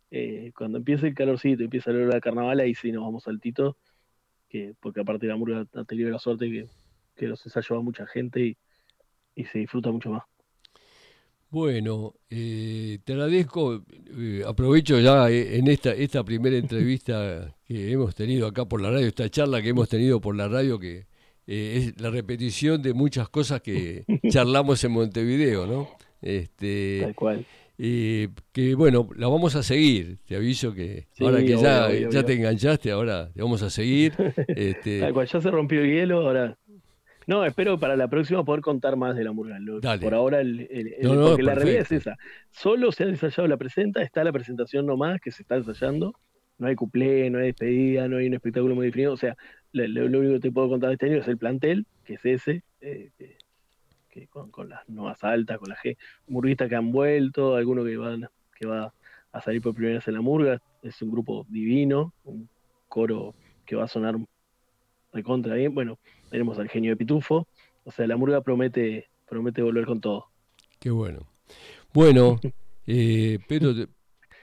[0.09, 3.27] eh, cuando empiece el calorcito y empieza el hora de carnaval, ahí sí nos vamos
[3.27, 3.77] al Tito,
[4.47, 6.67] que, porque aparte la murga ha tenido la suerte que,
[7.15, 8.57] que los ensayos va mucha gente
[9.35, 10.30] y se disfruta mucho más.
[11.51, 13.83] Bueno, eh, te agradezco,
[14.17, 18.89] eh, aprovecho ya eh, en esta, esta primera entrevista que hemos tenido acá por la
[18.89, 21.07] radio, esta charla que hemos tenido por la radio, que
[21.45, 25.89] es la repetición de muchas cosas que charlamos en Montevideo, ¿no?
[26.21, 27.45] Este, Tal cual.
[27.77, 32.91] que bueno, la vamos a seguir, te aviso que ahora que ya, ya te enganchaste,
[32.91, 34.13] ahora te vamos a seguir.
[34.47, 36.57] Este, Tal cual, ya se rompió el hielo, ahora
[37.31, 39.57] no, espero para la próxima poder contar más de la murga.
[40.01, 40.67] Por ahora, el,
[41.01, 42.17] porque la realidad es esa.
[42.49, 46.13] Solo se ha ensayado la presenta, está la presentación nomás que se está ensayando.
[46.57, 49.13] No hay cuplé, no hay despedida, no hay un espectáculo muy definido.
[49.13, 49.37] O sea,
[49.71, 52.63] lo, único que te puedo contar de este año es el plantel, que es ese,
[52.81, 53.11] eh,
[54.09, 55.95] que, con, las nuevas altas, con las G,
[56.27, 58.27] murguistas que han vuelto, alguno que, van,
[58.59, 58.93] que va
[59.31, 60.61] a salir por primera vez en la murga.
[60.83, 62.49] Es un grupo divino, un
[62.89, 63.33] coro
[63.65, 64.17] que va a sonar
[65.13, 65.73] recontra bien.
[65.73, 65.97] Bueno,
[66.31, 67.47] tenemos al genio de Pitufo.
[67.83, 70.27] O sea, la murga promete, promete volver con todo.
[70.79, 71.27] Qué bueno.
[71.93, 72.39] Bueno,
[72.87, 73.75] eh, Pedro,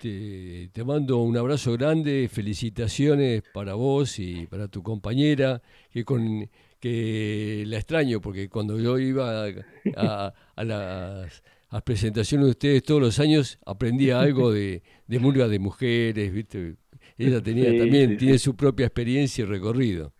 [0.00, 6.48] te, te, mando un abrazo grande, felicitaciones para vos y para tu compañera, que con
[6.78, 9.46] que la extraño, porque cuando yo iba
[9.96, 11.42] a, las,
[11.84, 16.76] presentaciones de ustedes todos los años, aprendía algo de, de murga de mujeres, ¿viste?
[17.16, 20.12] Ella tenía también, tiene su propia experiencia y recorrido.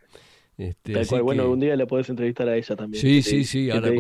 [0.59, 3.01] Este, bueno, un día le puedes entrevistar a ella también.
[3.01, 3.91] Sí, sí, sí, ahora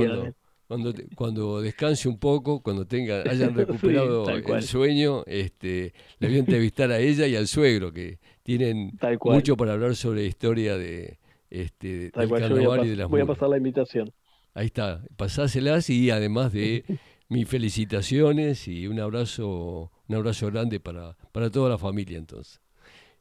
[0.66, 6.40] cuando, cuando, descanse un poco, cuando tenga, hayan recuperado el sueño, este, le voy a
[6.40, 8.92] entrevistar a ella y al suegro, que tienen
[9.24, 11.18] mucho para hablar sobre la historia de,
[11.48, 14.12] este, del carnaval y de las Voy a pasar la invitación.
[14.52, 16.84] Ahí está, pasáselas y además de
[17.30, 22.60] mis felicitaciones y un abrazo, un abrazo grande para, para toda la familia entonces.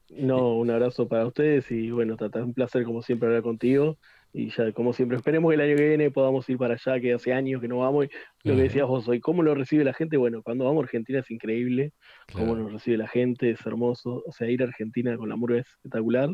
[0.10, 3.98] No, un abrazo para ustedes y bueno, es un placer como siempre hablar contigo.
[4.34, 7.14] Y ya como siempre esperemos que el año que viene podamos ir para allá, que
[7.14, 8.06] hace años que no vamos.
[8.44, 10.16] Y lo que decías vos hoy, ¿cómo lo recibe la gente?
[10.18, 11.94] Bueno, cuando vamos a Argentina es increíble,
[12.34, 15.60] cómo nos recibe la gente, es hermoso, o sea, ir a Argentina con la murga
[15.60, 16.30] es espectacular.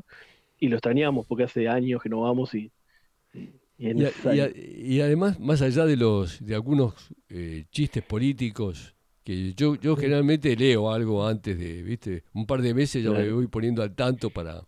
[0.59, 2.71] Y lo extrañamos porque hace años que no vamos y...
[3.77, 8.92] y, además, más allá de los de algunos eh, chistes políticos
[9.23, 13.31] que yo, yo generalmente leo algo antes de, viste, un par de meses ya me
[13.31, 14.62] voy poniendo al tanto para,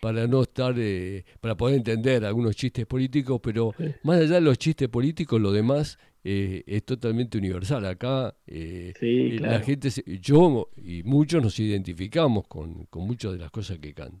[0.00, 4.58] para no estar, eh, para poder entender algunos chistes políticos, pero más allá de los
[4.58, 7.84] chistes políticos, lo demás eh, es totalmente universal.
[7.86, 13.32] Acá eh, Sí, eh, la gente, se- yo y muchos nos identificamos con, con muchas
[13.32, 14.20] de las cosas que cantan.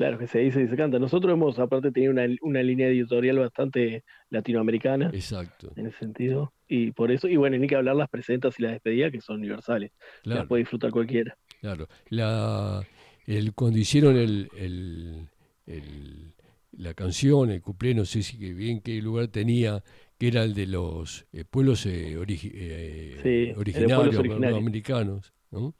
[0.00, 0.98] Claro que se dice y se canta.
[0.98, 6.54] Nosotros hemos aparte tenido una, una línea editorial bastante latinoamericana Exacto, en ese sentido.
[6.66, 9.36] Y por eso, y bueno, ni que hablar las presentas y las despedidas que son
[9.40, 9.90] universales.
[10.24, 11.36] Las puede disfrutar cualquiera.
[11.60, 12.82] Claro, la,
[13.26, 15.28] el, cuando hicieron el, el-
[15.66, 16.32] el-
[16.78, 19.84] la canción, el cuplé, no sé si bien qué lugar tenía,
[20.16, 25.74] que era el de los eh, pueblos eh, origi- eh, Sí, originarios, americanos, ¿no?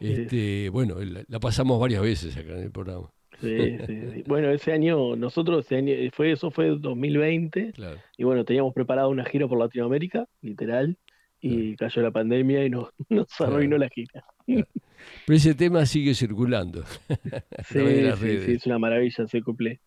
[0.00, 0.06] Sí.
[0.08, 4.22] Este, bueno, la, la pasamos varias veces acá en el programa, Sí, sí, sí.
[4.26, 7.98] Bueno, ese año, nosotros, ese año, fue, eso fue 2020, claro.
[8.16, 10.96] y bueno, teníamos preparado una gira por Latinoamérica, literal,
[11.40, 13.54] y cayó la pandemia y nos, nos Claro.
[13.54, 14.24] arruinó la gira.
[14.46, 16.84] Pero ese tema sigue circulando.
[17.68, 18.44] Sí, las sí, redes.
[18.46, 19.80] sí, es una maravilla ese cumple.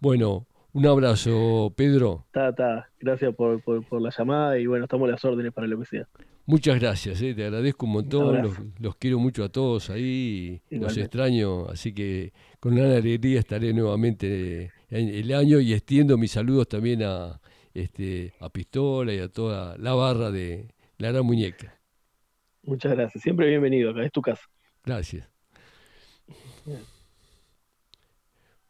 [0.00, 2.24] Bueno, un abrazo, Pedro.
[2.26, 2.88] Está, está.
[3.00, 5.86] Gracias por, por, por la llamada y bueno, estamos a las órdenes para lo que
[5.86, 6.08] sea.
[6.44, 10.50] Muchas gracias, eh, te agradezco un montón, los, los quiero mucho a todos ahí, y
[10.54, 11.00] los Igualmente.
[11.02, 12.32] extraño, así que
[12.62, 17.40] con gran alegría estaré nuevamente en el año y extiendo mis saludos también a,
[17.74, 21.76] este, a Pistola y a toda la barra de La Gran Muñeca.
[22.62, 23.20] Muchas gracias.
[23.20, 24.44] Siempre bienvenido acá, es tu casa.
[24.84, 25.28] Gracias.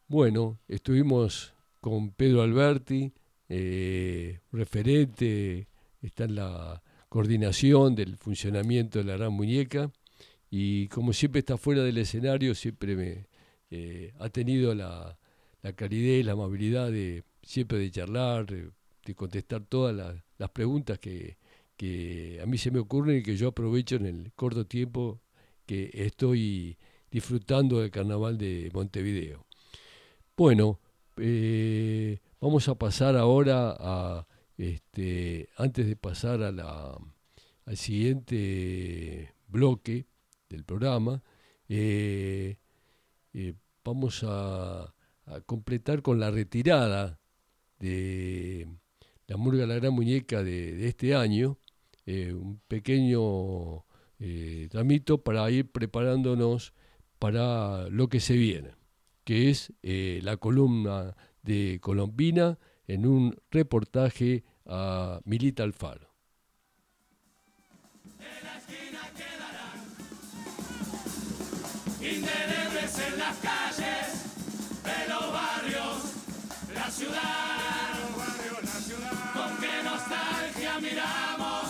[0.07, 3.13] Bueno, estuvimos con Pedro Alberti,
[3.47, 5.67] eh, referente,
[6.01, 9.91] está en la coordinación del funcionamiento de la gran muñeca
[10.49, 13.32] y como siempre está fuera del escenario, siempre me
[13.75, 15.17] eh, ha tenido la,
[15.63, 18.71] la calidez la amabilidad de siempre de charlar, de,
[19.15, 19.95] contestar todas
[20.37, 21.37] las, preguntas que,
[22.41, 25.21] a mí se me ocurren y que yo aprovecho en el corto tiempo
[25.65, 26.77] que estoy
[27.09, 29.45] disfrutando del carnaval de Montevideo.
[30.37, 30.79] Bueno,
[31.17, 36.95] eh, vamos a pasar ahora a, este, antes de pasar a la,
[37.65, 40.05] al siguiente bloque
[40.49, 41.23] del programa,
[41.67, 42.57] eh,
[43.83, 44.93] vamos a,
[45.45, 47.17] completar con la retirada
[47.79, 48.67] de
[49.27, 51.59] la Murga La Gran Muñeca de, este año,
[52.05, 53.85] eh, un pequeño
[54.19, 56.73] eh, tramito para ir preparándonos
[57.19, 58.71] para lo que se viene,
[59.23, 66.13] que es eh, la columna de Colombina en un reportaje a Milita Alfaro.
[72.99, 73.62] en las calles
[76.93, 77.97] ciudad,
[79.33, 81.63] con qué nostalgia miramos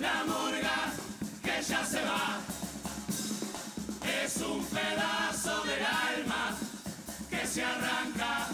[0.00, 0.92] la murga
[1.42, 2.40] que ya se va,
[4.24, 6.56] es un pedazo del alma
[7.30, 8.48] que se arranca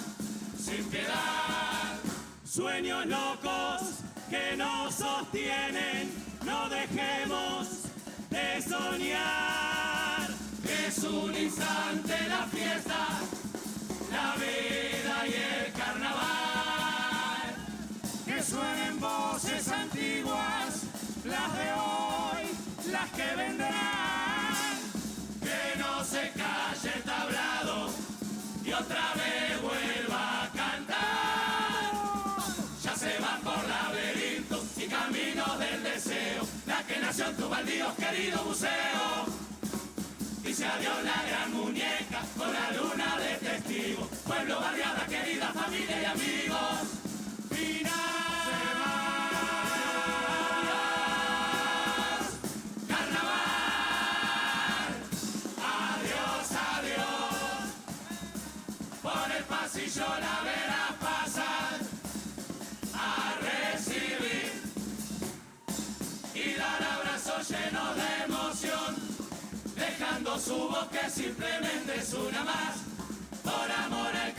[0.63, 1.99] sin piedad.
[2.45, 3.81] Sueños locos
[4.29, 6.13] que nos sostienen,
[6.45, 7.69] no dejemos
[8.29, 10.29] de soñar.
[10.87, 13.07] Es un instante la fiesta,
[14.13, 17.55] la vida y el carnaval.
[18.27, 20.83] Que suenen voces antiguas,
[21.25, 24.79] las de hoy, las que vendrán.
[25.41, 27.91] Que no se calle el tablado
[28.65, 31.93] y otra vez vuelva a cantar.
[32.83, 37.93] Ya se van por laberintos y caminos del deseo, la que nació en tus baldíos,
[37.95, 39.42] querido museo.
[40.53, 44.07] Dice adiós la gran muñeca con la luna de testigo.
[44.27, 46.93] Pueblo, barriada, querida familia y amigos.
[47.49, 48.82] Carnaval,
[70.33, 72.77] dejando su voz que simplemente es una más.
[73.43, 74.35] Por amor al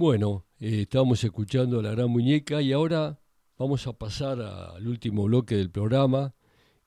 [0.00, 3.18] Bueno, eh, estábamos escuchando a la gran muñeca y ahora
[3.58, 6.36] vamos a pasar al último bloque del programa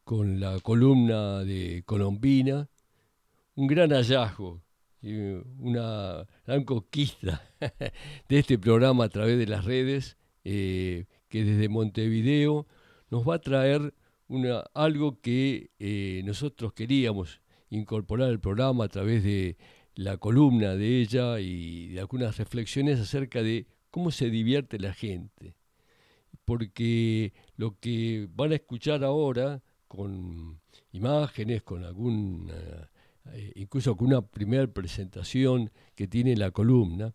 [0.06, 2.69] con la columna de Colombina,
[3.56, 4.62] un gran hallazgo,
[5.60, 7.41] una gran conquista
[8.30, 12.65] de este programa a través de las redes, eh, que desde Montevideo
[13.10, 13.93] nos va a traer
[14.30, 19.58] una, algo que eh, nosotros queríamos incorporar al programa a través de
[20.04, 25.54] la columna de ella y de algunas reflexiones acerca de cómo se divierte la gente.
[26.44, 30.60] Porque lo que van a escuchar ahora con
[30.92, 32.90] imágenes, con alguna,
[33.34, 37.14] eh, incluso con una primera presentación que tiene la columna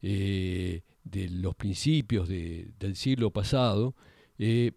[0.00, 3.94] eh, de los principios del siglo pasado,
[4.38, 4.72] eh,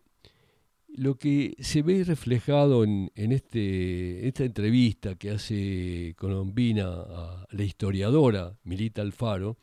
[0.98, 8.58] lo que se ve reflejado en, este, esta entrevista que hace Colombina a la historiadora
[8.64, 9.58] Milita Alfaro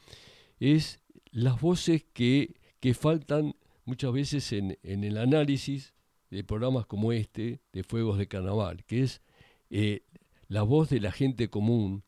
[0.61, 5.95] es las voces que, que faltan muchas veces en, en, el análisis
[6.31, 9.23] de programas como este, de Fuegos de Carnaval, que es
[9.71, 10.03] eh,
[10.49, 12.05] la voz de la gente común,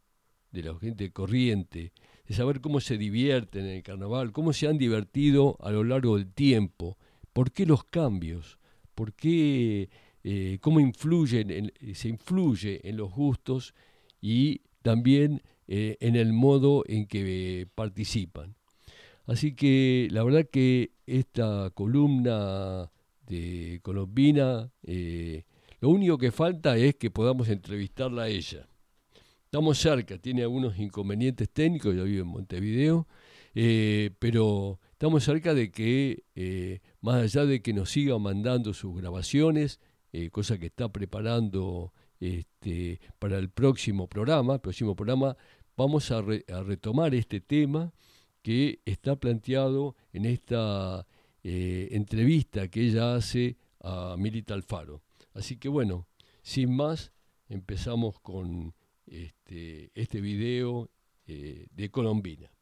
[0.51, 1.93] de la gente corriente,
[2.27, 6.17] de saber cómo se divierten en el carnaval, cómo se han divertido a lo largo
[6.17, 6.99] del tiempo,
[7.33, 8.59] por qué los cambios
[8.95, 9.89] por qué,
[10.23, 13.75] eh, cómo se influye en los gustos
[14.21, 18.55] y también eh, en el modo en que participan.
[19.27, 22.91] Así que la verdad que esta columna
[23.27, 25.45] de Colombina, eh,
[25.81, 28.67] lo único que falta es que podamos entrevistarla a ella.
[29.45, 33.07] Estamos cerca, tiene algunos inconvenientes técnicos, ya vive en Montevideo,
[34.19, 39.79] pero estamos cerca de que más allá de que nos siga mandando sus grabaciones,
[40.15, 45.37] eh, cosa que está preparando este, para el próximo programa, próximo programa,
[45.77, 47.93] vamos a, retomar este tema
[48.41, 51.07] que está planteado en esta
[51.43, 55.03] eh, entrevista que ella hace a Milita Alfaro.
[55.35, 56.09] Así que bueno,
[56.41, 57.13] sin más,
[57.51, 58.73] empezamos con
[59.05, 60.89] este, este video
[61.27, 62.54] eh, de Colombina.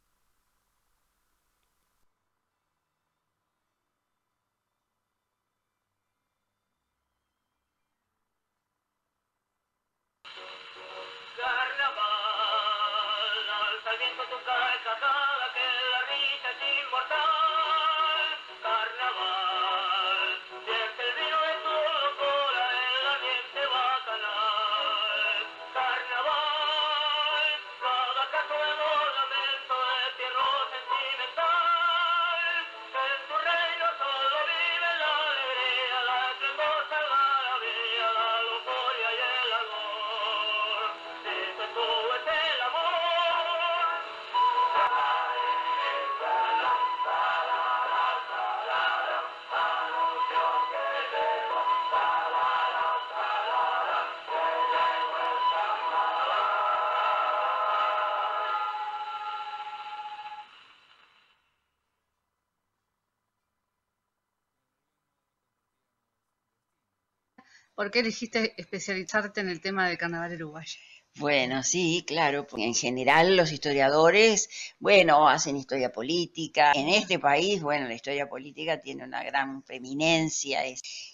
[67.83, 70.79] ¿Por qué elegiste especializarte en el tema del carnaval uruguayo?
[71.17, 74.47] Bueno, sí, claro, porque en general los historiadores,
[74.79, 76.71] bueno, hacen historia política.
[76.75, 80.61] En este país, bueno, la historia política tiene una gran preeminencia.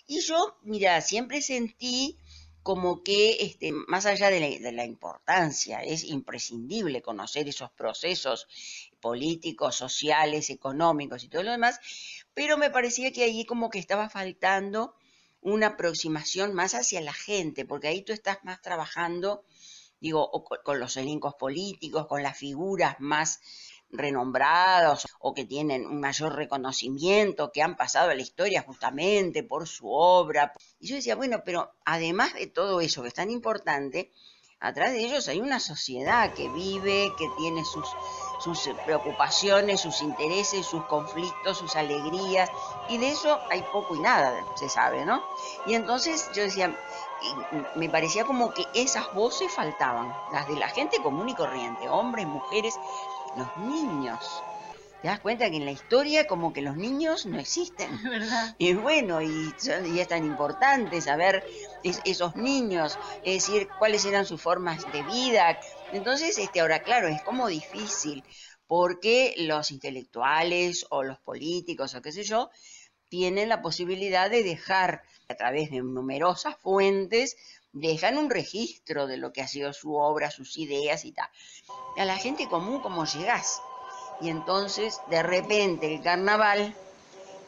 [0.05, 2.19] Y yo, mira, siempre sentí
[2.61, 8.47] como que, este, más allá de la, de la importancia, es imprescindible conocer esos procesos
[8.99, 11.79] políticos, sociales, económicos y todo lo demás,
[12.35, 14.98] pero me parecía que allí como que estaba faltando
[15.41, 19.43] una aproximación más hacia la gente, porque ahí tú estás más trabajando,
[19.99, 20.31] digo,
[20.63, 23.39] con los elencos políticos, con las figuras más
[23.91, 29.67] renombrados o que tienen un mayor reconocimiento, que han pasado a la historia justamente por
[29.67, 30.53] su obra.
[30.79, 34.11] Y yo decía, bueno, pero además de todo eso que es tan importante,
[34.59, 37.87] atrás de ellos hay una sociedad que vive, que tiene sus,
[38.39, 42.49] sus preocupaciones, sus intereses, sus conflictos, sus alegrías,
[42.87, 45.21] y de eso hay poco y nada, se sabe, ¿no?
[45.65, 46.75] Y entonces yo decía,
[47.75, 52.25] me parecía como que esas voces faltaban, las de la gente común y corriente, hombres,
[52.27, 52.75] mujeres,
[53.35, 54.43] los niños.
[55.01, 58.01] Te das cuenta que en la historia como que los niños no existen.
[58.03, 58.53] ¿verdad?
[58.57, 59.53] Y bueno, y,
[59.85, 61.45] y es tan importante saber
[61.83, 65.57] esos niños, es decir, cuáles eran sus formas de vida.
[65.91, 68.23] Entonces, este, ahora claro, es como difícil,
[68.67, 72.49] porque los intelectuales o los políticos o qué sé yo,
[73.09, 77.35] tienen la posibilidad de dejar, a través de numerosas fuentes,
[77.73, 81.29] dejan un registro de lo que ha sido su obra, sus ideas y tal.
[81.97, 83.61] A la gente común, ¿cómo llegás?
[84.21, 86.75] Y entonces, de repente, el carnaval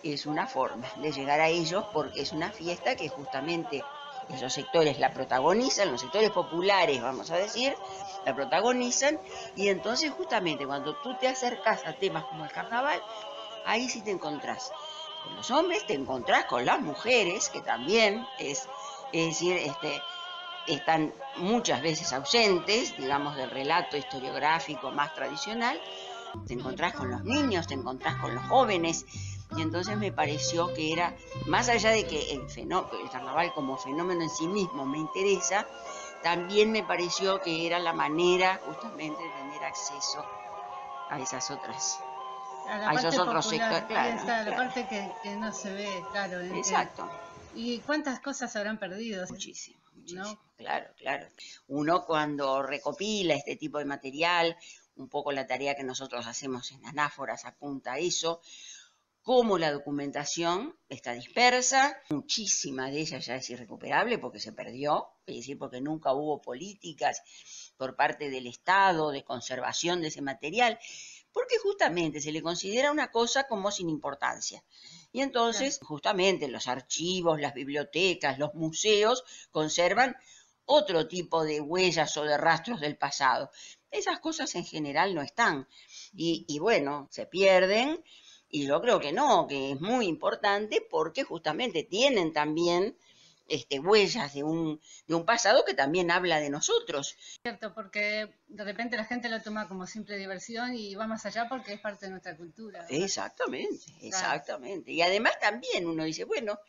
[0.04, 3.84] es una forma de llegar a ellos porque es una fiesta que justamente
[4.34, 7.76] esos sectores la protagonizan, los sectores populares, vamos a decir,
[8.26, 9.20] la protagonizan,
[9.56, 13.02] y entonces justamente cuando tú te acercas a temas como el carnaval,
[13.66, 14.72] ahí sí te encontrás
[15.24, 18.68] con los hombres, te encontrás con las mujeres, que también es,
[19.12, 20.02] es decir, este,
[20.68, 25.80] están muchas veces ausentes, digamos, del relato historiográfico más tradicional,
[26.48, 29.06] te encontrás con los niños, te encontrás con los jóvenes,
[29.56, 31.16] y entonces me pareció que era,
[31.48, 35.68] más allá de que el, el carnaval como fenómeno en sí mismo me interesa,
[36.24, 40.24] también me pareció que era la manera justamente de tener acceso
[41.10, 42.00] a esas otras
[42.68, 47.10] a, esos otros sectores claro, la parte que, no se ve claro exacto.
[47.54, 51.28] Y cuántas cosas habrán perdido muchísimo, muchísimo claro claro.
[51.68, 54.56] Uno cuando recopila este tipo de material
[54.96, 58.42] un poco la tarea que nosotros hacemos en Anáforas apunta a eso
[59.22, 65.38] cómo la documentación está dispersa, muchísima de ella ya es irrecuperable porque se perdió, es
[65.38, 67.22] decir, porque nunca hubo políticas
[67.78, 70.80] por parte del Estado de conservación de ese material,
[71.32, 74.64] porque justamente se le considera una cosa como sin importancia.
[75.12, 80.16] Y entonces, justamente, los archivos, las bibliotecas, los museos conservan
[80.66, 83.52] otro tipo de huellas o de rastros del pasado.
[83.92, 85.68] Esas cosas en general no están.
[86.14, 88.04] Y, y bueno, se pierden
[88.52, 92.96] y yo creo que no, que es muy importante porque justamente tienen también
[93.48, 97.18] este, huellas de un, de un pasado que también habla de nosotros.
[97.44, 101.48] Cierto, porque de repente la gente lo toma como simple diversión y va más allá
[101.50, 102.86] porque es parte de nuestra cultura.
[102.90, 104.92] Exactamente, exactamente.
[104.92, 106.60] Y además también uno dice, bueno,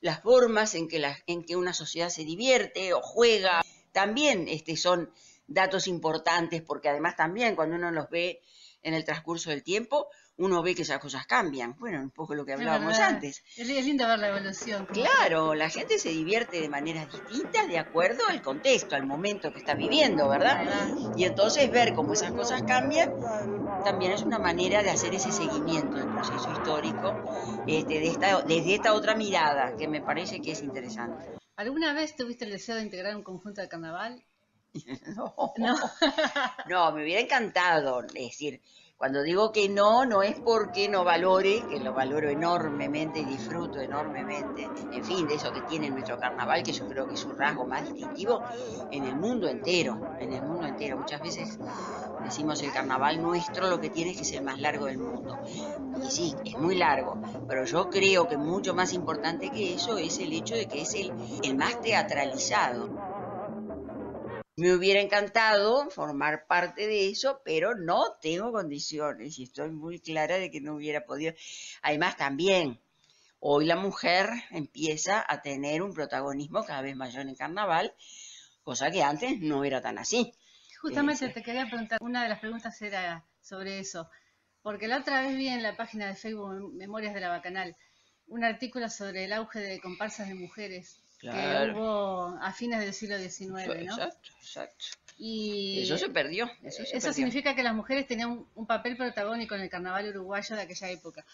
[0.00, 3.62] las formas en que, la, en que una sociedad se divierte o juega
[3.92, 5.12] también este, son
[5.46, 8.40] datos importantes porque además también cuando uno los ve
[8.82, 11.76] en el transcurso del tiempo, uno ve que esas cosas cambian.
[11.78, 13.42] Bueno, un poco lo que hablábamos antes.
[13.56, 14.86] Es lindo ver la evolución.
[14.86, 19.58] Claro, la gente se divierte de maneras distintas de acuerdo al contexto, al momento que
[19.58, 20.64] está viviendo, ¿verdad?
[21.16, 23.12] Y entonces ver cómo esas cosas cambian
[23.84, 27.14] también es una manera de hacer ese seguimiento del proceso histórico
[27.66, 31.40] este, de esta, desde esta otra mirada que me parece que es interesante.
[31.56, 34.24] ¿Alguna vez tuviste el deseo de integrar un conjunto de carnaval?
[35.16, 35.76] no, no.
[36.68, 38.60] no, me hubiera encantado, es decir,
[38.96, 43.80] cuando digo que no, no es porque no valore, que lo valoro enormemente y disfruto
[43.80, 47.36] enormemente, en fin, de eso que tiene nuestro carnaval, que yo creo que es un
[47.36, 48.44] rasgo más distintivo
[48.90, 50.98] en el mundo entero, en el mundo entero.
[50.98, 51.58] Muchas veces
[52.18, 55.40] decimos el carnaval nuestro lo que tiene es que ser el más largo del mundo.
[55.92, 60.18] Y sí, es muy largo, pero yo creo que mucho más importante que eso es
[60.18, 62.94] el hecho de que es el, el más teatralizado.
[64.60, 70.36] Me hubiera encantado formar parte de eso, pero no tengo condiciones y estoy muy clara
[70.36, 71.32] de que no hubiera podido.
[71.80, 72.78] Además, también,
[73.38, 77.94] hoy la mujer empieza a tener un protagonismo cada vez mayor en carnaval,
[78.62, 80.30] cosa que antes no era tan así.
[80.82, 84.10] Justamente te quería preguntar, una de las preguntas era sobre eso,
[84.60, 87.78] porque la otra vez vi en la página de Facebook Memorias de la Bacanal
[88.26, 93.18] un artículo sobre el auge de comparsas de mujeres que hubo a fines del siglo
[93.18, 93.64] XIX, ¿no?
[93.64, 94.84] Exacto, exacto.
[95.18, 96.50] Y eso se perdió.
[96.62, 100.90] Eso, significa que las mujeres tenían un, papel protagónico en el carnaval uruguayo de aquella
[100.90, 101.26] época.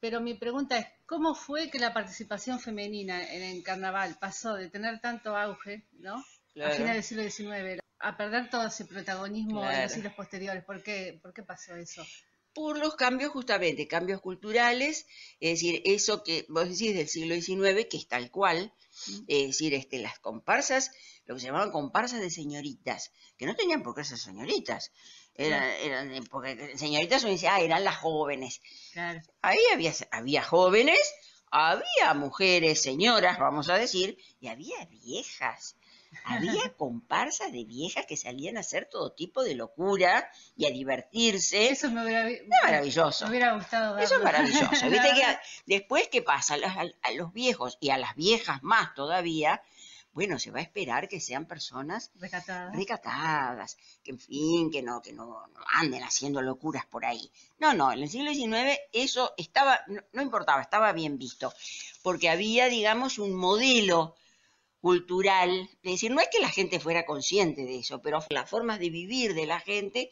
[0.00, 4.68] Pero mi pregunta es, ¿cómo fue que la participación femenina en el carnaval pasó de
[4.68, 6.16] tener tanto auge, ¿no?
[6.62, 10.62] A fines del siglo XIX, a perder todo ese protagonismo en los siglos posteriores.
[10.64, 12.04] ¿Por qué, ¿Por qué pasó eso?
[12.54, 15.06] por los cambios justamente, cambios culturales,
[15.40, 18.72] es decir, eso que vos decís del siglo XIX, que es tal cual,
[19.26, 20.90] es decir, este, las comparsas,
[21.26, 24.92] lo que se llamaban comparsas de señoritas, que no tenían por qué ser señoritas,
[25.34, 28.60] eran, eran porque señoritas uno dice, ah, eran las jóvenes.
[29.40, 31.00] Ahí había, había jóvenes,
[31.50, 35.76] había mujeres, señoras, vamos a decir, y había viejas.
[36.24, 41.68] Había comparsas de viejas que salían a hacer todo tipo de locura y a divertirse.
[41.68, 42.28] Eso me hubiera,
[42.64, 43.24] maravilloso.
[43.24, 44.90] Me hubiera gustado Eso es maravilloso.
[44.90, 46.54] Viste que después, ¿qué pasa?
[46.54, 49.62] A, los viejos y a las viejas más todavía,
[50.12, 55.00] bueno, se va a esperar que sean personas recatadas, recatadas que en fin, que no,
[55.00, 55.42] que no,
[55.74, 57.30] anden haciendo locuras por ahí.
[57.58, 59.80] No, no, en el siglo XIX eso estaba,
[60.12, 61.52] no importaba, estaba bien visto,
[62.02, 64.16] porque había, digamos, un modelo
[64.82, 68.80] cultural, es decir, no es que la gente fuera consciente de eso, pero las formas
[68.80, 70.10] de vivir de la gente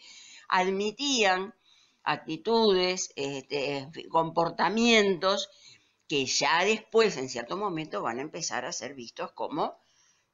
[0.49, 1.55] admitían
[2.05, 5.51] actitudes, este, comportamientos
[6.07, 9.77] que ya después, en cierto momento, van a empezar a ser vistos como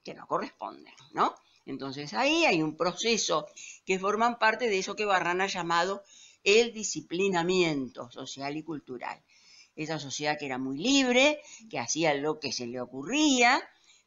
[0.04, 1.34] que no corresponden, ¿no?
[1.64, 3.46] Entonces ahí hay un proceso
[3.86, 6.04] que forman parte de eso que Barran ha llamado
[6.44, 9.24] el disciplinamiento social y cultural.
[9.74, 13.66] Esa sociedad que era muy libre, que hacía lo que se le ocurría,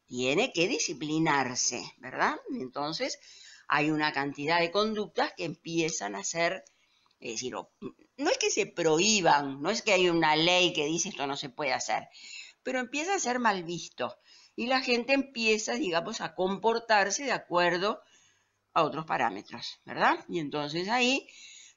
[0.09, 2.35] tiene que disciplinarse, ¿verdad?
[2.59, 3.19] Entonces
[3.67, 6.65] hay una cantidad de conductas que empiezan a ser,
[7.19, 11.09] es decir, no es que se prohíban, no es que hay una ley que dice
[11.09, 12.09] esto no se puede hacer,
[12.63, 14.17] pero empieza a ser mal visto
[14.55, 18.01] y la gente empieza, digamos, a comportarse de acuerdo
[18.73, 20.25] a otros parámetros, ¿verdad?
[20.27, 21.27] Y entonces ahí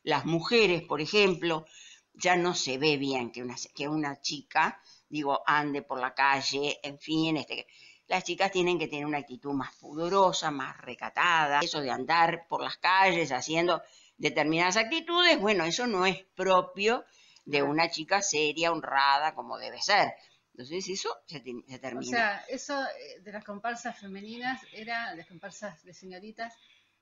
[0.02, 1.66] las mujeres, por ejemplo,
[2.14, 4.80] ya no se ve bien que una, que una chica,
[5.10, 7.66] digo, ande por la calle, en fin, este,
[8.08, 11.60] las chicas tienen que tener una actitud más pudorosa, más recatada.
[11.60, 13.82] Eso de andar por las calles haciendo
[14.18, 17.04] determinadas actitudes, bueno, eso no es propio
[17.44, 20.12] de una chica seria, honrada, como debe ser.
[20.52, 21.98] Entonces eso se, termina.
[21.98, 26.54] O sea, eso eh, de las comparsas femeninas era, las comparsas de señoritas,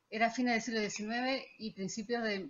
[0.09, 2.49] era fines del siglo XIX y principios de,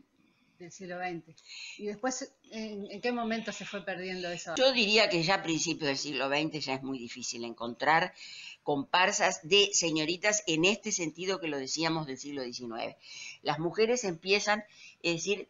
[0.60, 1.34] del siglo XX.
[1.78, 4.54] Y después, ¿en, qué momento se fue perdiendo eso?
[4.56, 8.14] Yo diría que ya a principios del siglo XX ya es muy difícil encontrar
[8.62, 12.96] comparsas de señoritas en este sentido que lo decíamos del siglo XIX.
[13.42, 14.62] Las mujeres empiezan,
[15.02, 15.48] es decir,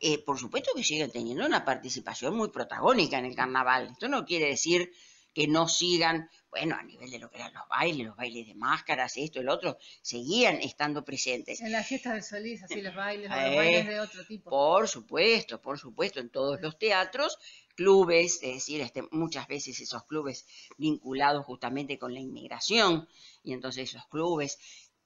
[0.00, 3.88] eh, por supuesto que siguen teniendo una participación muy protagónica en el carnaval.
[3.92, 4.92] Esto no quiere decir
[5.38, 8.56] que no sigan, bueno, a nivel de lo que eran los bailes, los bailes de
[8.56, 11.60] máscaras, esto, el otro, seguían estando presentes.
[11.60, 14.50] En las fiestas de Solís, así los bailes, los bailes de otro tipo.
[14.50, 17.38] Por supuesto, por supuesto, en todos los teatros,
[17.76, 20.44] clubes, es decir, este, muchas veces esos clubes
[20.76, 23.08] vinculados justamente con la inmigración,
[23.44, 24.58] y entonces esos clubes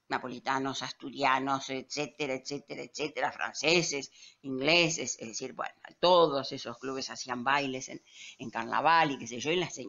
[0.09, 7.89] napolitanos, asturianos, etcétera, etcétera, etcétera, franceses, ingleses, es decir, bueno, todos esos clubes hacían bailes
[7.89, 9.79] en, carnaval y qué sé yo, y las,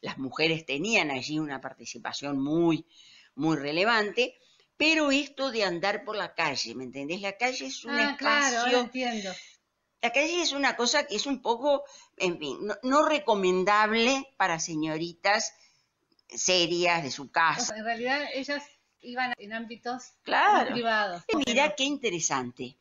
[0.00, 2.86] las mujeres tenían allí una participación muy,
[3.34, 4.38] muy relevante,
[4.76, 7.20] pero esto de andar por la calle, ¿me entendés?
[7.20, 8.62] La calle es un ah, espacio...
[8.62, 9.32] Claro, entiendo.
[10.02, 11.84] La calle es una cosa que es un poco,
[12.16, 15.54] en fin, no recomendable para señoritas
[16.28, 17.76] serias de su casa.
[17.76, 18.62] en realidad ellas
[19.06, 20.72] iban en ámbitos claro.
[20.72, 21.22] privados.
[21.46, 22.76] Mira qué interesante.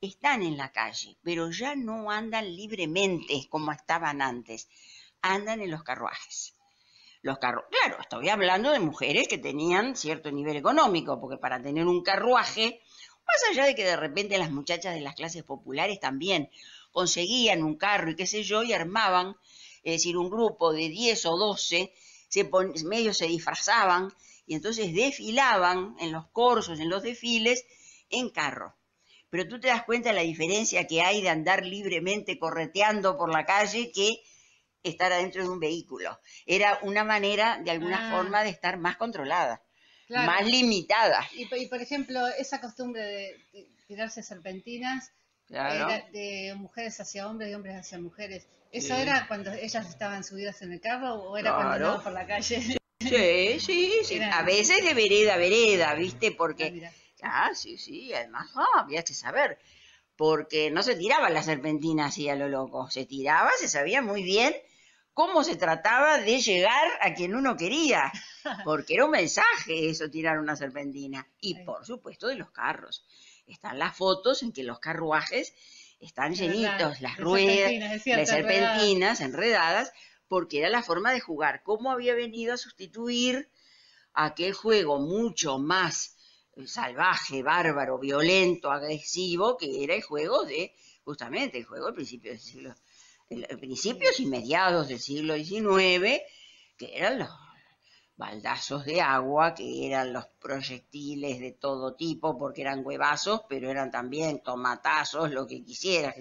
[0.00, 4.68] Están en la calle, pero ya no andan libremente como estaban antes.
[5.22, 6.54] Andan en los carruajes.
[7.22, 11.86] Los carru claro, estoy hablando de mujeres que tenían cierto nivel económico, porque para tener
[11.86, 12.80] un carruaje,
[13.26, 16.48] más allá de que de repente las muchachas de las clases populares también
[16.92, 19.36] conseguían un carro y qué sé yo, y armaban,
[19.82, 21.92] es decir, un grupo de 10 o 12,
[22.28, 22.50] se
[22.84, 24.12] medio se disfrazaban
[24.48, 27.64] y entonces desfilaban en los corsos, en los desfiles,
[28.08, 28.74] en carro.
[29.28, 33.30] Pero tú te das cuenta de la diferencia que hay de andar libremente correteando por
[33.30, 34.22] la calle que
[34.82, 36.18] estar adentro de un vehículo.
[36.46, 38.10] Era una manera, de alguna ah.
[38.10, 39.62] forma, de estar más controlada,
[40.08, 41.28] más limitada.
[41.34, 43.02] Y, por ejemplo, esa costumbre
[43.52, 45.12] de, tirarse serpentinas
[45.50, 48.46] era de mujeres hacia hombres y hombres hacia mujeres.
[48.72, 52.26] ¿Eso era cuando ellas estaban subidas en el carro o era cuando andaban por la
[52.26, 52.62] calle?
[53.00, 54.20] Sí, sí, sí.
[54.20, 56.32] A veces de vereda a vereda, ¿viste?
[56.32, 56.90] Porque.
[57.22, 58.12] Ah, sí, sí.
[58.12, 59.58] Además, ah, había que saber.
[60.16, 62.90] Porque no se tiraba la serpentina así a lo loco.
[62.90, 64.52] Se tiraba, se sabía muy bien
[65.14, 68.12] cómo se trataba de llegar a quien uno quería.
[68.64, 71.28] Porque era un mensaje eso, tirar una serpentina.
[71.40, 73.04] Y por supuesto de los carros.
[73.46, 75.54] Están las fotos en que los carruajes
[76.00, 79.92] están llenitos, las ruedas, las serpentinas enredadas
[80.28, 81.62] porque era la forma de jugar.
[81.62, 83.50] ¿Cómo había venido a sustituir
[84.12, 86.16] aquel juego mucho más
[86.56, 90.74] eh, salvaje, bárbaro, violento, agresivo, que era el juego de,
[91.04, 92.74] justamente, el juego del principio del siglo,
[93.30, 96.20] el, principios y mediados del siglo XIX,
[96.76, 97.28] que eran los
[98.18, 103.92] baldazos de agua, que eran los proyectiles de todo tipo, porque eran huevazos, pero eran
[103.92, 106.16] también tomatazos, lo que quisieras.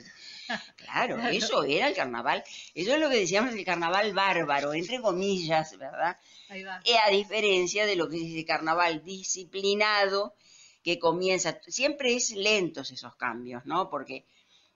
[0.77, 2.41] Claro, eso era el carnaval.
[2.73, 6.17] Eso es lo que decíamos el carnaval bárbaro, entre comillas, ¿verdad?
[6.47, 6.79] Ahí va.
[6.85, 10.35] Eh, a diferencia de lo que es el carnaval disciplinado,
[10.81, 13.89] que comienza, siempre es lentos esos cambios, ¿no?
[13.89, 14.25] Porque,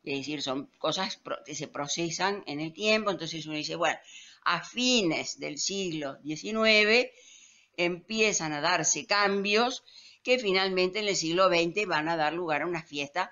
[0.04, 3.98] es decir, son cosas que se procesan en el tiempo, entonces uno dice, bueno,
[4.44, 7.10] a fines del siglo XIX
[7.78, 9.84] empiezan a darse cambios
[10.24, 13.32] que finalmente en el siglo XX van a dar lugar a una fiesta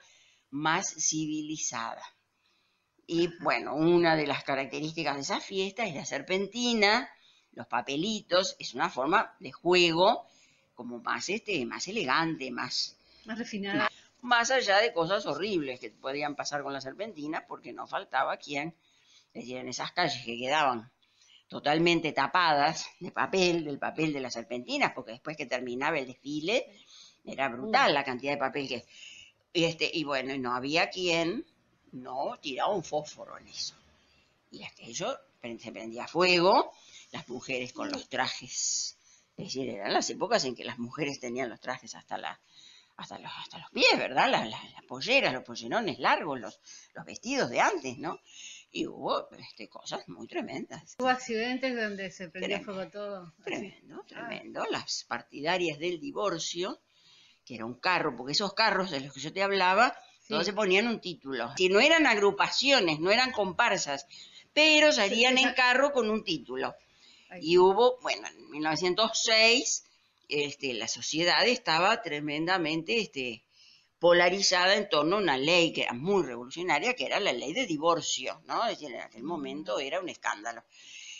[0.49, 2.03] más civilizada.
[3.05, 7.09] Y bueno, una de las características de esa fiesta es la serpentina,
[7.53, 10.27] los papelitos, es una forma de juego
[10.75, 12.95] como más, este, más elegante, más,
[13.25, 13.89] más refinada.
[14.21, 18.75] Más, allá de cosas horribles que podían pasar con la serpentina, porque no faltaba quien,
[19.33, 20.91] es decir, en esas calles que quedaban
[21.49, 26.65] totalmente tapadas de papel, del papel de las serpentinas, porque después que terminaba el desfile,
[27.25, 28.85] era brutal la cantidad de papel que...
[29.51, 31.43] Este, y bueno, no había quien
[31.91, 33.75] no, tiraba un fósforo en eso.
[34.51, 36.71] Y aquello se prendía fuego,
[37.11, 38.95] las mujeres con los trajes
[39.35, 42.39] Es decir, eran las épocas en que las mujeres tenían los trajes hasta la
[42.97, 44.29] hasta los, hasta los pies, ¿verdad?
[44.29, 46.59] Las, las, las polleras, los pollerones largos, los,
[46.93, 48.19] los vestidos de antes, ¿no?
[48.71, 50.95] Y hubo este, cosas muy tremendas.
[50.99, 53.33] Hubo accidentes donde se prendió Tremendo, fuego todo.
[53.43, 54.63] Tremendo, tremendo.
[54.69, 56.79] Las partidarias del divorcio,
[57.45, 60.33] que era un carro, porque esos carros de los que yo te hablaba, Sí.
[60.33, 61.51] todos se ponían un título.
[61.57, 64.05] Si no eran agrupaciones, no eran comparsas,
[64.53, 66.75] pero salían sí, en carro con un título.
[67.41, 69.85] Y hubo, bueno, en 1906,
[70.27, 73.43] este, la sociedad estaba tremendamente este,
[73.99, 77.65] polarizada en torno a una ley que era muy revolucionaria, que era la ley de
[77.65, 78.65] divorcio, ¿no?
[78.65, 80.63] Es decir, en aquel momento era un escándalo.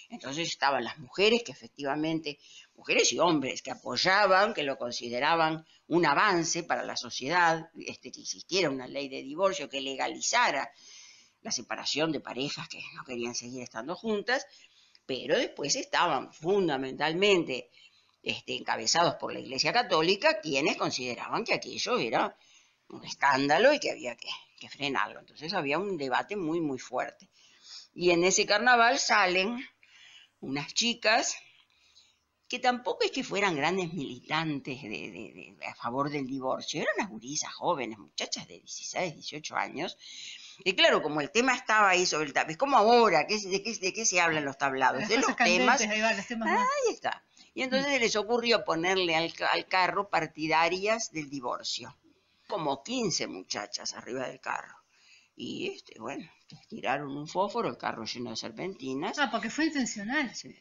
[0.10, 2.40] Entonces estaban las mujeres que efectivamente,
[2.76, 8.22] mujeres y hombres que apoyaban, que lo consideraban un avance para la sociedad, este, que
[8.22, 10.72] existiera una ley de divorcio que legalizara
[11.42, 14.48] la separación de parejas que no querían seguir estando juntas,
[15.06, 17.70] pero después estaban fundamentalmente
[18.24, 22.36] este, encabezados por la Iglesia Católica, quienes consideraban que aquello era
[22.90, 24.30] un escándalo y que había que,
[24.60, 25.20] que frenarlo.
[25.20, 27.30] Entonces había un debate muy, muy fuerte.
[27.94, 29.60] Y en ese carnaval salen
[30.42, 31.36] unas chicas
[32.48, 36.96] que tampoco es que fueran grandes militantes de, de- de- a favor del divorcio, eran
[36.98, 39.98] unas gurisas jóvenes, muchachas de 16, 18 años.
[40.64, 43.62] Y claro, como el tema estaba ahí sobre el tablado, es como ahora, ¿qué, de,
[43.62, 45.00] qué, ¿de qué se hablan los tablados?
[45.02, 46.60] Las De los temas ahí va, los temas más.
[46.88, 47.24] Ahí está.
[47.54, 51.96] Y entonces se les ocurrió ponerle al, al carro partidarias del divorcio.
[52.50, 54.76] Como 15 muchachas arriba del carro.
[55.36, 56.30] Y este, bueno,
[56.68, 59.18] tiraron un fósforo, el carro lleno de serpentinas.
[59.20, 60.36] Ah, porque fue intencional.
[60.36, 60.54] Sí.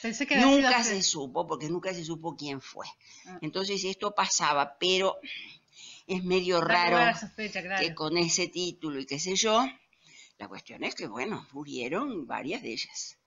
[0.00, 2.86] Pensé que había sido Nunca se supo, porque nunca se supo quién fue.
[3.26, 3.38] Ah.
[3.42, 5.18] Entonces esto pasaba, pero
[6.06, 7.86] es medio raro sospecha, claro.
[7.86, 9.64] que con ese título y qué sé yo,
[10.38, 13.18] la cuestión es que, bueno, murieron varias de ellas.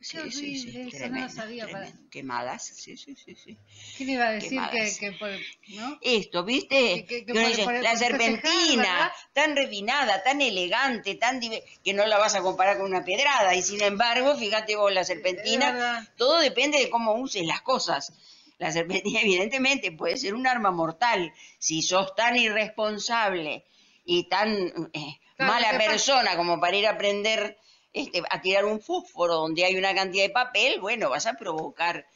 [0.00, 1.92] Sí, sí, sí, eso no lo sabía, para-.
[2.10, 3.56] Quemadas, sí, sí, sí, sí.
[3.96, 4.98] ¿Quién iba a decir que, Quemadas.
[4.98, 5.30] que por,
[5.68, 5.98] ¿no?
[6.02, 6.76] Esto, ¿viste?
[6.76, 11.92] Que- que- que uno por- dice, por- la serpentina, tan refinada, tan elegante, tan que
[11.94, 13.54] no la vas a comparar con una pedrada.
[13.54, 18.12] Y sin embargo, fíjate vos, la serpentina, todo depende de cómo uses las cosas.
[18.58, 21.32] La serpentina, evidentemente, puede ser un arma mortal.
[21.60, 23.64] Si sos tan irresponsable
[24.04, 24.50] y tan
[24.92, 27.56] eh, Claro, mala persona como para ir a aprender
[27.92, 32.06] este, a tirar un fósforo donde hay una cantidad de papel, bueno, vas a provocar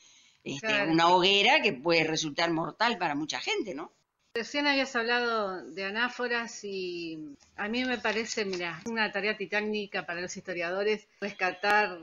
[0.45, 0.93] este, Claro.
[0.93, 3.93] una hoguera que puede resultar mortal para mucha gente, ¿no?
[4.35, 10.20] Recién habías hablado de anáforas y a mí me parece, mira, una tarea titánica para
[10.20, 11.99] los historiadores rescatar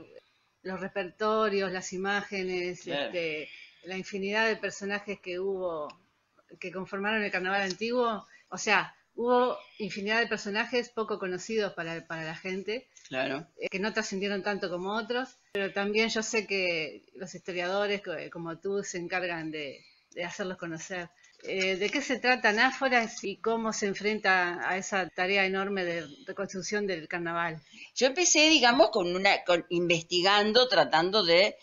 [0.62, 3.06] los repertorios, las imágenes, Claro.
[3.06, 3.48] este,
[3.84, 5.88] la infinidad de personajes que hubo,
[6.58, 8.26] que conformaron el carnaval antiguo.
[8.48, 13.46] O sea, hubo infinidad de personajes poco conocidos para, para la gente, Claro.
[13.58, 18.12] eh, que no trascendieron tanto como otros, pero también yo sé que los historiadores co-
[18.32, 21.10] como tú se encargan de, de hacerlos conocer.
[21.46, 26.06] Eh, ¿De qué se trata Anáforas y cómo se enfrenta a esa tarea enorme de
[26.26, 27.60] reconstrucción del carnaval?
[27.94, 31.56] Yo empecé, digamos, con una, con, investigando, tratando de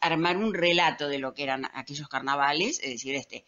[0.00, 3.46] armar un relato de lo que eran aquellos carnavales, es decir, este,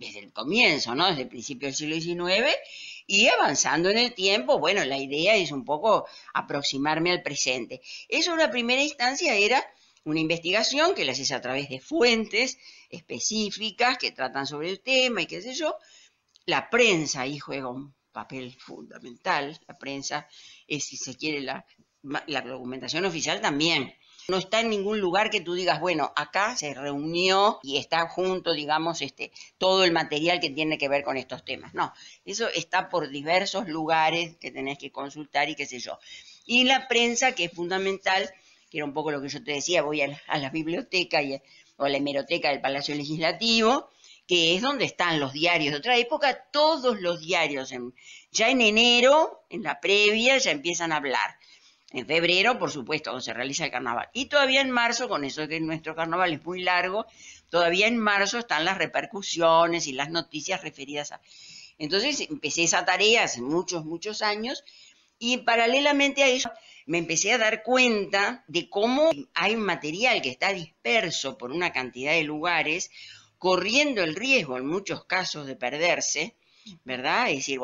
[0.00, 1.08] desde el comienzo, ¿no?
[1.08, 2.56] Desde el principio del siglo XIX,
[3.06, 7.82] y avanzando en el tiempo, bueno, la idea es un poco aproximarme al presente.
[8.08, 9.62] Eso en una primera instancia era
[10.04, 12.56] una investigación que la haces a través de fuentes
[12.88, 15.76] específicas que tratan sobre el tema y qué sé yo.
[16.46, 19.60] La prensa ahí juega un papel fundamental.
[19.68, 20.26] La prensa
[20.66, 21.66] es, si se quiere, la,
[22.26, 23.92] la documentación oficial también.
[24.28, 28.52] No está en ningún lugar que tú digas, bueno, acá se reunió y está junto,
[28.52, 31.74] digamos, este, todo el material que tiene que ver con estos temas.
[31.74, 31.92] No,
[32.24, 35.98] eso está por diversos lugares que tenés que consultar y qué sé yo.
[36.46, 38.30] Y la prensa, que es fundamental,
[38.70, 41.20] que era un poco lo que yo te decía, voy a la, biblioteca
[41.76, 43.90] o a la hemeroteca del Palacio Legislativo,
[44.26, 47.74] que es donde están los diarios de otra época, todos los diarios,
[48.30, 51.39] ya en enero, en la previa, ya empiezan a hablar.
[51.92, 54.08] En febrero, por supuesto, cuando se realiza el carnaval.
[54.12, 57.06] Y todavía en marzo, con eso que nuestro carnaval es muy largo,
[57.48, 61.20] todavía en marzo están las repercusiones y las noticias referidas a...
[61.78, 64.64] Entonces empecé esa tarea hace muchos, muchos años
[65.18, 66.50] y paralelamente a eso
[66.86, 72.12] me empecé a dar cuenta de cómo hay material que está disperso por una cantidad
[72.12, 72.90] de lugares,
[73.38, 76.36] corriendo el riesgo en muchos casos de perderse,
[76.84, 77.30] ¿verdad?
[77.30, 77.60] Es decir,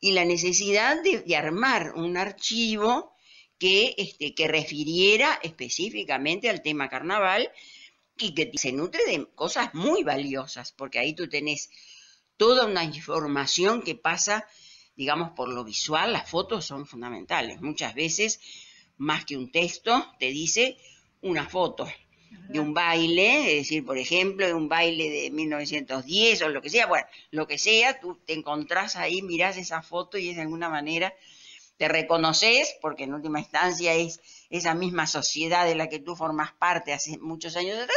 [0.00, 3.14] y la necesidad de armar un archivo
[3.60, 7.52] que, este, que refiriera específicamente al tema carnaval
[8.16, 11.70] y que se nutre de cosas muy valiosas, porque ahí tú tenés
[12.38, 14.48] toda una información que pasa,
[14.96, 17.60] digamos, por lo visual, las fotos son fundamentales.
[17.60, 18.40] Muchas veces,
[18.96, 20.78] más que un texto, te dice
[21.20, 21.86] una foto.
[22.48, 26.70] de un baile, es decir, por ejemplo, de un baile de 1910 o lo que
[26.70, 30.42] sea, bueno, lo que sea, tú te encontrás ahí, mirás esa foto y es de
[30.42, 31.12] alguna manera
[31.80, 34.20] te reconoces, porque en última instancia es
[34.50, 37.96] esa misma sociedad de la que tú formas parte hace muchos años atrás,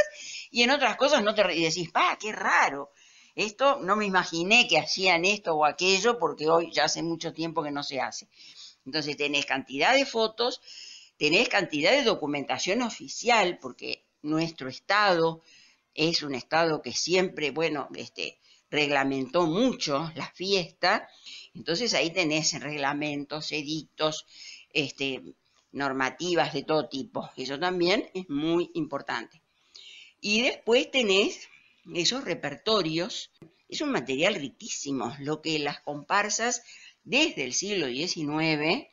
[0.52, 2.94] y en otras cosas no te y decís, ¡pa, qué raro!
[3.36, 7.62] Esto no me imaginé que hacían esto o aquello, porque hoy ya hace mucho tiempo
[7.62, 8.30] que no se hace.
[8.86, 10.62] Entonces tenés cantidad de fotos,
[11.18, 15.42] tenés cantidad de documentación oficial, porque nuestro Estado
[15.94, 18.40] es un Estado que siempre, bueno, este,
[18.72, 21.10] reglamentó mucho la fiesta,
[21.54, 24.26] entonces ahí tenés reglamentos, edictos,
[24.72, 25.22] este,
[25.72, 27.30] normativas de todo tipo.
[27.36, 29.42] Eso también es muy importante.
[30.22, 31.50] Y después tenés
[31.94, 33.32] esos repertorios.
[33.68, 36.64] Es un material riquísimo, lo que las comparsas
[37.04, 38.88] desde el siglo XIX,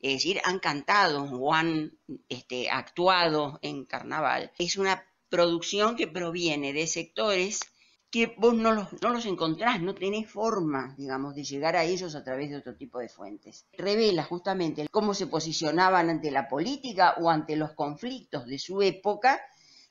[0.00, 1.96] es decir, han cantado o han
[2.28, 4.52] este, actuado en carnaval.
[4.58, 7.60] Es una producción que proviene de sectores
[8.16, 12.14] que vos no los, no los encontrás, no tenés forma, digamos, de llegar a ellos
[12.14, 13.66] a través de otro tipo de fuentes.
[13.76, 19.38] Revela justamente cómo se posicionaban ante la política o ante los conflictos de su época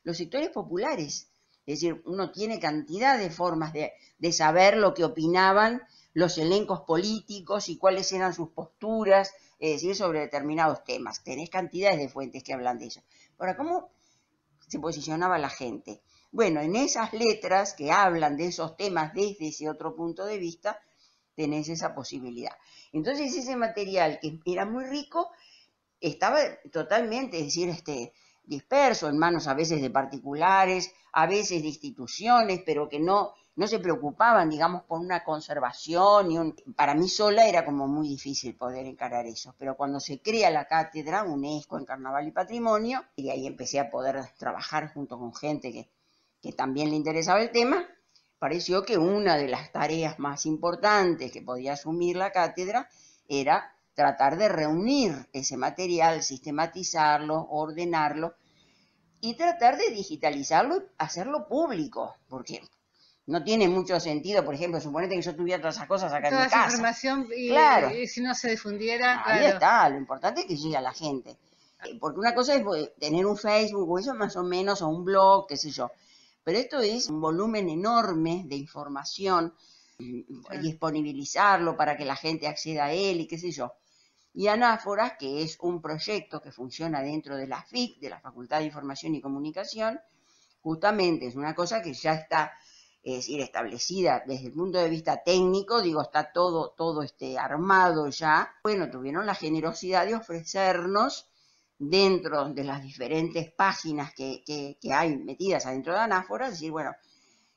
[0.04, 1.30] los sectores populares.
[1.68, 3.92] Es decir, uno tiene cantidad de formas de,
[4.32, 10.22] saber lo que opinaban los elencos políticos y cuáles eran sus posturas, es decir, sobre
[10.22, 11.24] determinados temas.
[11.24, 13.04] Tenés cantidades de fuentes que hablan de eso.
[13.38, 13.92] Ahora, ¿cómo
[14.68, 16.02] se posicionaba la gente?
[16.36, 20.78] Bueno, en esas letras que hablan de esos temas desde ese otro punto de vista,
[21.34, 22.52] tenés esa posibilidad.
[22.92, 25.30] Entonces ese material que era muy rico
[26.02, 26.40] estaba
[26.74, 28.12] totalmente, es decir, este,
[28.44, 33.66] disperso en manos a veces de particulares, a veces de instituciones, pero que no, no
[33.66, 36.32] se preocupaban, digamos, por una conservación.
[36.32, 36.54] Y un...
[36.76, 40.68] Para mí sola era como muy difícil poder encarar eso, pero cuando se crea la
[40.68, 45.72] cátedra UNESCO en Carnaval y Patrimonio, y ahí empecé a poder trabajar junto con gente
[45.72, 45.95] que
[46.46, 47.88] que también le interesaba el tema,
[48.38, 52.88] pareció que una de las tareas más importantes que podía asumir la cátedra
[53.28, 58.36] era tratar de reunir ese material, sistematizarlo, ordenarlo
[59.22, 62.62] y tratar de digitalizarlo y hacerlo público, porque
[63.26, 66.36] no tiene mucho sentido, por ejemplo, suponete que yo tuviera todas esas cosas acá en
[66.36, 66.66] mi casa.
[66.66, 67.90] Información y, Claro.
[67.92, 69.54] y si no se difundiera, Ahí claro.
[69.56, 71.32] está, lo importante es que llegue a la gente.
[71.86, 74.90] Eh, Porque una cosa es pues, tener un Facebook o eso más o menos, o
[74.90, 75.90] un blog, qué sé yo.
[76.46, 79.54] Pero esto es un volumen enorme de información,
[79.98, 80.62] Claro.
[80.62, 83.74] disponibilizarlo para que la gente acceda a él y qué sé yo.
[84.34, 88.60] Y Anáforas, que es un proyecto que funciona dentro de la FIC, de la Facultad
[88.60, 90.00] de Información y Comunicación,
[90.62, 92.52] justamente es una cosa que ya está,
[93.02, 98.10] es decir, establecida desde el punto de vista técnico, digo, está todo, todo este armado
[98.10, 98.54] ya.
[98.64, 101.30] Bueno, tuvieron la generosidad de ofrecernos
[101.78, 106.92] dentro de las diferentes páginas que, que, que hay metidas adentro de Anáforas, decir, bueno,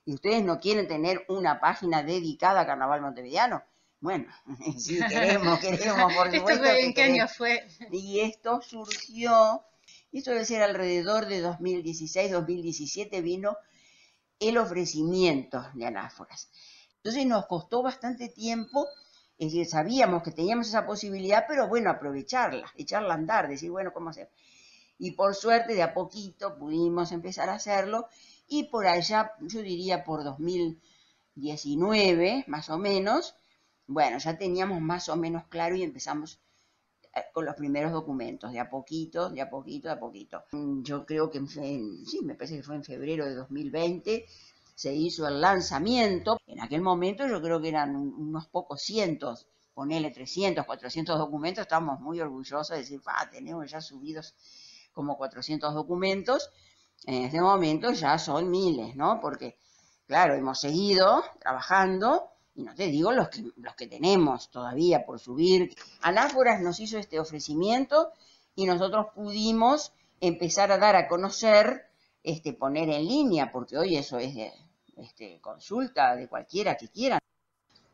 [0.04, 3.62] ¿y ustedes no quieren tener una página dedicada a Carnaval Montevideano?
[4.00, 4.26] Bueno,
[4.78, 6.64] sí, queremos, queremos, por ¿Esto supuesto.
[6.64, 7.66] en qué año fue?
[7.90, 9.64] Y esto surgió,
[10.12, 13.56] esto debe ser alrededor de 2016-2017, vino
[14.38, 16.50] el ofrecimiento de anáforas.
[16.96, 18.86] Entonces nos costó bastante tiempo,
[19.46, 24.10] decir, sabíamos que teníamos esa posibilidad, pero bueno, aprovecharla, echarla a andar, decir, bueno, ¿cómo
[24.10, 24.30] hacer?
[24.98, 28.08] Y por suerte, de a poquito pudimos empezar a hacerlo,
[28.48, 33.34] y por allá, yo diría por 2019, más o menos,
[33.86, 36.40] bueno, ya teníamos más o menos claro y empezamos
[37.14, 40.44] eh, con los primeros documentos, de a poquito, de a poquito, de a poquito.
[40.82, 44.26] Yo creo que, sí, me parece que fue en febrero de 2020,
[44.78, 46.38] se hizo el lanzamiento.
[46.46, 51.62] En aquel momento yo creo que eran un- unos pocos cientos, ponele 300, 400 documentos,
[51.62, 54.34] estábamos muy orgullosos de decir, ah, tenemos ya subidos
[54.92, 56.50] como 400 documentos.
[57.06, 59.20] En este momento ya son miles, ¿no?
[59.20, 59.58] Porque,
[60.06, 65.18] claro, hemos seguido trabajando y no te digo los que, los que tenemos todavía por
[65.18, 65.74] subir.
[66.02, 68.12] Anáforas nos hizo este ofrecimiento
[68.54, 71.82] y nosotros pudimos empezar a dar a conocer,
[72.22, 74.34] este, poner en línea, porque hoy eso es
[74.98, 77.18] este, consulta de cualquiera que quiera.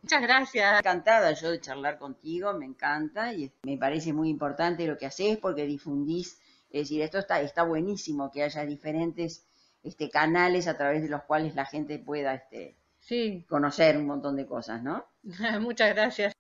[0.03, 0.81] Muchas gracias.
[0.81, 5.39] Encantada yo de charlar contigo, me encanta y me parece muy importante lo que haces
[5.39, 6.41] porque difundís,
[6.71, 9.47] es decir, esto está, está buenísimo que haya diferentes
[9.83, 14.35] este, canales a través de los cuales la gente pueda este, Sí, conocer un montón
[14.35, 15.05] de cosas, ¿no?
[15.61, 16.33] muchas gracias.